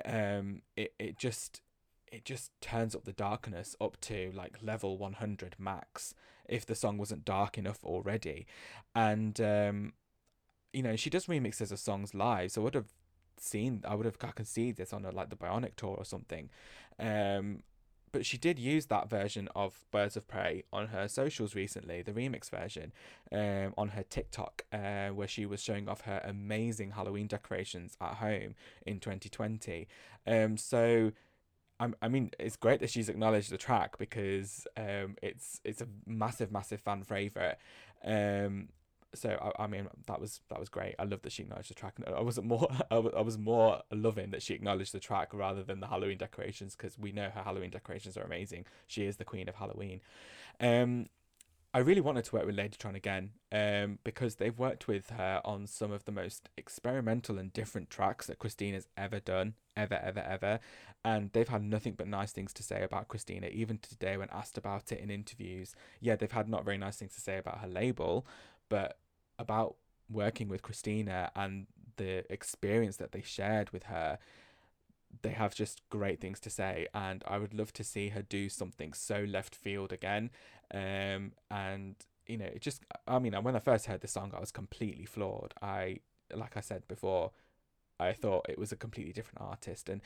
um 0.05 0.61
it, 0.75 0.93
it 0.99 1.17
just 1.17 1.61
it 2.11 2.25
just 2.25 2.51
turns 2.61 2.95
up 2.95 3.05
the 3.05 3.13
darkness 3.13 3.75
up 3.79 3.99
to 4.01 4.31
like 4.35 4.57
level 4.61 4.97
100 4.97 5.55
max 5.57 6.13
if 6.47 6.65
the 6.65 6.75
song 6.75 6.97
wasn't 6.97 7.23
dark 7.23 7.57
enough 7.57 7.83
already 7.83 8.45
and 8.95 9.39
um 9.39 9.93
you 10.73 10.83
know, 10.83 10.95
she 10.95 11.09
does 11.09 11.25
remixes 11.25 11.71
of 11.71 11.79
songs 11.79 12.13
live, 12.13 12.51
so 12.51 12.61
I 12.61 12.63
would 12.65 12.75
have 12.75 12.93
seen, 13.37 13.83
I 13.87 13.95
would 13.95 14.05
have, 14.05 14.17
I 14.21 14.31
can 14.31 14.45
see 14.45 14.71
this 14.71 14.93
on 14.93 15.05
a, 15.05 15.11
like 15.11 15.29
the 15.29 15.35
Bionic 15.35 15.75
tour 15.75 15.95
or 15.97 16.05
something. 16.05 16.49
Um, 16.99 17.63
but 18.11 18.25
she 18.25 18.37
did 18.37 18.59
use 18.59 18.87
that 18.87 19.09
version 19.09 19.47
of 19.55 19.85
Birds 19.91 20.17
of 20.17 20.27
Prey 20.27 20.63
on 20.71 20.87
her 20.87 21.07
socials 21.07 21.55
recently, 21.55 22.01
the 22.01 22.11
remix 22.11 22.49
version, 22.49 22.91
um, 23.31 23.73
on 23.77 23.89
her 23.89 24.03
TikTok, 24.03 24.63
uh, 24.73 25.09
where 25.09 25.27
she 25.27 25.45
was 25.45 25.61
showing 25.61 25.87
off 25.87 26.01
her 26.01 26.21
amazing 26.23 26.91
Halloween 26.91 27.27
decorations 27.27 27.95
at 28.01 28.15
home 28.15 28.55
in 28.85 28.99
2020. 28.99 29.87
Um, 30.27 30.57
so. 30.57 31.11
I 31.99 32.09
mean, 32.09 32.29
it's 32.37 32.57
great 32.57 32.79
that 32.81 32.91
she's 32.91 33.09
acknowledged 33.09 33.49
the 33.49 33.57
track 33.57 33.97
because 33.97 34.67
um, 34.77 35.15
it's 35.23 35.59
it's 35.63 35.81
a 35.81 35.87
massive, 36.05 36.51
massive 36.51 36.79
fan 36.79 37.01
favorite. 37.03 37.57
Um, 38.05 38.67
so 39.13 39.53
I, 39.57 39.63
I 39.63 39.67
mean 39.67 39.87
that 40.07 40.21
was 40.21 40.41
that 40.49 40.59
was 40.59 40.69
great. 40.69 40.95
I 40.99 41.03
love 41.03 41.21
that 41.23 41.31
she 41.31 41.43
acknowledged 41.43 41.69
the 41.69 41.75
track. 41.75 41.95
I 42.07 42.21
wasn't 42.21 42.47
more 42.47 42.69
I 42.91 42.97
was 42.97 43.37
more 43.37 43.81
loving 43.91 44.31
that 44.31 44.41
she 44.41 44.53
acknowledged 44.53 44.93
the 44.93 44.99
track 44.99 45.33
rather 45.33 45.63
than 45.63 45.79
the 45.79 45.87
Halloween 45.87 46.17
decorations 46.17 46.75
because 46.75 46.97
we 46.97 47.11
know 47.11 47.29
her 47.29 47.43
Halloween 47.43 47.69
decorations 47.69 48.17
are 48.17 48.23
amazing. 48.23 48.65
She 48.87 49.05
is 49.05 49.17
the 49.17 49.25
queen 49.25 49.49
of 49.49 49.55
Halloween. 49.55 50.01
Um, 50.59 51.07
I 51.73 51.79
really 51.79 52.01
wanted 52.01 52.25
to 52.25 52.35
work 52.35 52.45
with 52.45 52.57
Ladytron 52.57 52.95
again 52.95 53.31
um, 53.49 53.99
because 54.03 54.35
they've 54.35 54.57
worked 54.57 54.89
with 54.89 55.09
her 55.11 55.39
on 55.45 55.67
some 55.67 55.93
of 55.93 56.03
the 56.03 56.11
most 56.11 56.49
experimental 56.57 57.39
and 57.39 57.53
different 57.53 57.89
tracks 57.89 58.27
that 58.27 58.39
Christina's 58.39 58.87
ever 58.97 59.21
done, 59.21 59.53
ever, 59.77 59.95
ever, 59.95 60.19
ever. 60.19 60.59
And 61.05 61.31
they've 61.31 61.47
had 61.47 61.63
nothing 61.63 61.93
but 61.93 62.09
nice 62.09 62.33
things 62.33 62.51
to 62.53 62.63
say 62.63 62.83
about 62.83 63.07
Christina, 63.07 63.47
even 63.47 63.77
today 63.77 64.17
when 64.17 64.27
asked 64.33 64.57
about 64.57 64.91
it 64.91 64.99
in 64.99 65.09
interviews. 65.09 65.73
Yeah, 66.01 66.17
they've 66.17 66.29
had 66.29 66.49
not 66.49 66.65
very 66.65 66.77
nice 66.77 66.97
things 66.97 67.13
to 67.15 67.21
say 67.21 67.37
about 67.37 67.59
her 67.59 67.69
label, 67.69 68.27
but 68.71 68.97
about 69.37 69.75
working 70.09 70.47
with 70.47 70.61
Christina 70.61 71.29
and 71.35 71.67
the 71.97 72.31
experience 72.31 72.95
that 72.97 73.11
they 73.11 73.21
shared 73.21 73.69
with 73.71 73.83
her, 73.83 74.17
they 75.23 75.31
have 75.31 75.53
just 75.53 75.81
great 75.89 76.21
things 76.21 76.39
to 76.39 76.49
say. 76.49 76.87
And 76.93 77.21
I 77.27 77.37
would 77.37 77.53
love 77.53 77.73
to 77.73 77.83
see 77.83 78.09
her 78.09 78.21
do 78.21 78.47
something 78.47 78.93
so 78.93 79.25
left 79.27 79.55
field 79.55 79.91
again. 79.91 80.29
Um, 80.73 81.33
and 81.51 81.95
you 82.27 82.37
know, 82.37 82.45
it 82.45 82.61
just, 82.61 82.83
I 83.05 83.19
mean, 83.19 83.33
when 83.33 83.57
I 83.57 83.59
first 83.59 83.87
heard 83.87 83.99
the 83.99 84.07
song, 84.07 84.31
I 84.33 84.39
was 84.39 84.51
completely 84.51 85.05
floored. 85.05 85.53
I, 85.61 85.97
like 86.33 86.55
I 86.55 86.61
said 86.61 86.87
before, 86.87 87.31
I 87.99 88.13
thought 88.13 88.45
it 88.47 88.57
was 88.57 88.71
a 88.71 88.77
completely 88.77 89.11
different 89.11 89.41
artist. 89.41 89.89
And 89.89 89.99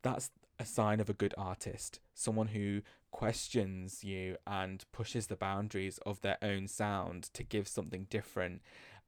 that's 0.00 0.30
a 0.58 0.64
sign 0.64 1.00
of 1.00 1.10
a 1.10 1.14
good 1.14 1.34
artist 1.36 2.00
someone 2.14 2.48
who 2.48 2.80
questions 3.10 4.04
you 4.04 4.36
and 4.46 4.84
pushes 4.92 5.26
the 5.26 5.36
boundaries 5.36 5.98
of 6.04 6.20
their 6.20 6.36
own 6.42 6.68
sound 6.68 7.30
to 7.32 7.42
give 7.42 7.66
something 7.66 8.06
different 8.10 8.60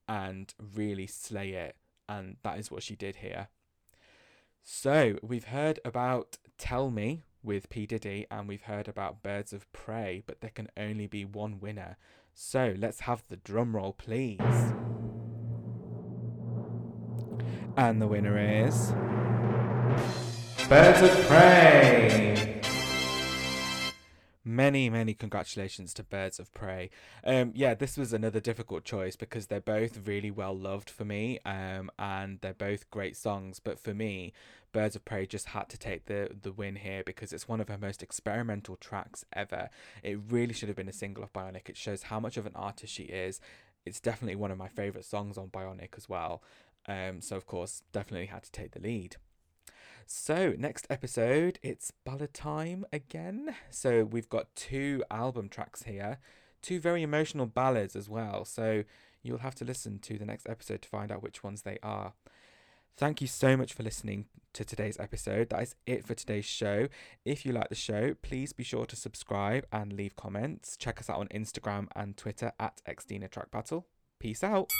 and 0.09 0.55
really 0.75 1.07
slay 1.07 1.51
it 1.51 1.77
and 2.09 2.37
that 2.43 2.59
is 2.59 2.71
what 2.71 2.83
she 2.83 2.97
did 2.97 3.17
here. 3.17 3.49
So 4.63 5.19
we've 5.23 5.45
heard 5.45 5.79
about 5.85 6.39
tell 6.57 6.91
me 6.91 7.25
with 7.43 7.69
p. 7.69 7.87
Diddy 7.87 8.27
and 8.31 8.49
we've 8.49 8.63
heard 8.63 8.89
about 8.89 9.23
birds 9.23 9.53
of 9.53 9.71
prey 9.73 10.23
but 10.27 10.41
there 10.41 10.51
can 10.51 10.69
only 10.77 11.07
be 11.07 11.25
one 11.25 11.61
winner. 11.61 11.99
So 12.35 12.75
let's 12.79 13.01
have 13.01 13.25
the 13.29 13.37
drum 13.37 13.77
roll 13.77 13.93
please. 13.93 14.41
And 17.77 18.01
the 18.03 18.09
winner 18.09 18.39
is 18.67 18.93
Birds 20.69 21.01
of 21.01 21.27
Prey. 21.27 22.61
Many, 24.45 24.91
many 24.91 25.15
congratulations 25.15 25.95
to 25.95 26.03
Birds 26.03 26.39
of 26.39 26.53
Prey. 26.53 26.91
Um, 27.25 27.53
yeah, 27.55 27.73
this 27.73 27.97
was 27.97 28.13
another 28.13 28.39
difficult 28.39 28.85
choice 28.85 29.17
because 29.17 29.47
they're 29.47 29.63
both 29.63 30.07
really 30.07 30.31
well 30.31 30.55
loved 30.55 30.91
for 30.91 31.07
me, 31.07 31.39
um, 31.47 31.91
and 31.99 32.39
they're 32.43 32.53
both 32.53 32.91
great 32.91 33.17
songs. 33.17 33.61
But 33.61 33.79
for 33.79 33.95
me, 33.95 34.35
Birds 34.73 34.95
of 34.95 35.07
Prey 35.07 35.25
just 35.25 35.47
had 35.47 35.71
to 35.71 35.79
take 35.79 36.05
the 36.05 36.37
the 36.39 36.53
win 36.53 36.77
here 36.77 37.03
because 37.03 37.33
it's 37.33 37.49
one 37.49 37.63
of 37.63 37.71
her 37.71 37.79
most 37.79 38.03
experimental 38.03 38.77
tracks 38.77 39.25
ever. 39.33 39.71
It 40.03 40.19
really 40.29 40.53
should 40.53 40.69
have 40.69 40.77
been 40.77 40.87
a 40.87 40.93
single 40.93 41.25
of 41.25 41.33
Bionic. 41.33 41.71
It 41.71 41.79
shows 41.79 42.05
how 42.05 42.21
much 42.21 42.37
of 42.37 42.45
an 42.45 42.55
artist 42.55 42.93
she 42.93 43.05
is. 43.05 43.41
It's 43.87 44.01
definitely 44.01 44.37
one 44.37 44.51
of 44.51 44.59
my 44.59 44.69
favorite 44.69 45.07
songs 45.07 45.39
on 45.39 45.49
Bionic 45.49 45.97
as 45.97 46.11
well. 46.11 46.43
Um, 46.87 47.23
so 47.23 47.37
of 47.37 47.47
course, 47.47 47.85
definitely 47.91 48.27
had 48.27 48.43
to 48.43 48.53
take 48.53 48.73
the 48.73 48.81
lead. 48.81 49.17
So, 50.11 50.55
next 50.57 50.87
episode, 50.89 51.59
it's 51.63 51.91
ballad 51.91 52.33
time 52.33 52.87
again. 52.95 53.55
So, 53.69 54.05
we've 54.05 54.31
got 54.31 54.57
two 54.57 55.05
album 55.11 55.51
tracks 55.51 55.83
here, 55.83 56.17
two 56.63 56.81
very 56.81 57.03
emotional 57.03 57.45
ballads 57.45 57.95
as 57.95 58.09
well. 58.09 58.47
So, 58.47 58.85
you'll 59.23 59.41
have 59.41 59.55
to 59.57 59.67
listen 59.67 59.99
to 59.99 60.17
the 60.17 60.25
next 60.25 60.49
episode 60.49 60.81
to 60.81 60.89
find 60.89 61.13
out 61.13 61.23
which 61.23 61.45
ones 61.45 61.61
they 61.61 61.79
are. 61.83 62.15
Thank 62.97 63.21
you 63.21 63.27
so 63.27 63.55
much 63.55 63.75
for 63.75 63.83
listening 63.83 64.25
to 64.55 64.65
today's 64.65 64.99
episode. 64.99 65.51
That 65.51 65.63
is 65.63 65.75
it 65.87 66.07
for 66.07 66.15
today's 66.15 66.47
show. 66.47 66.89
If 67.27 67.45
you 67.45 67.53
like 67.53 67.69
the 67.69 67.75
show, 67.75 68.15
please 68.23 68.55
be 68.55 68.65
sure 68.65 68.87
to 68.87 68.97
subscribe 68.97 69.67
and 69.71 69.93
leave 69.93 70.17
comments. 70.17 70.79
Check 70.79 71.01
us 71.01 71.11
out 71.11 71.19
on 71.19 71.29
Instagram 71.29 71.89
and 71.95 72.17
Twitter 72.17 72.53
at 72.59 72.81
Xtina 72.89 73.31
Track 73.31 73.51
Battle. 73.51 73.87
Peace 74.19 74.43
out. 74.43 74.71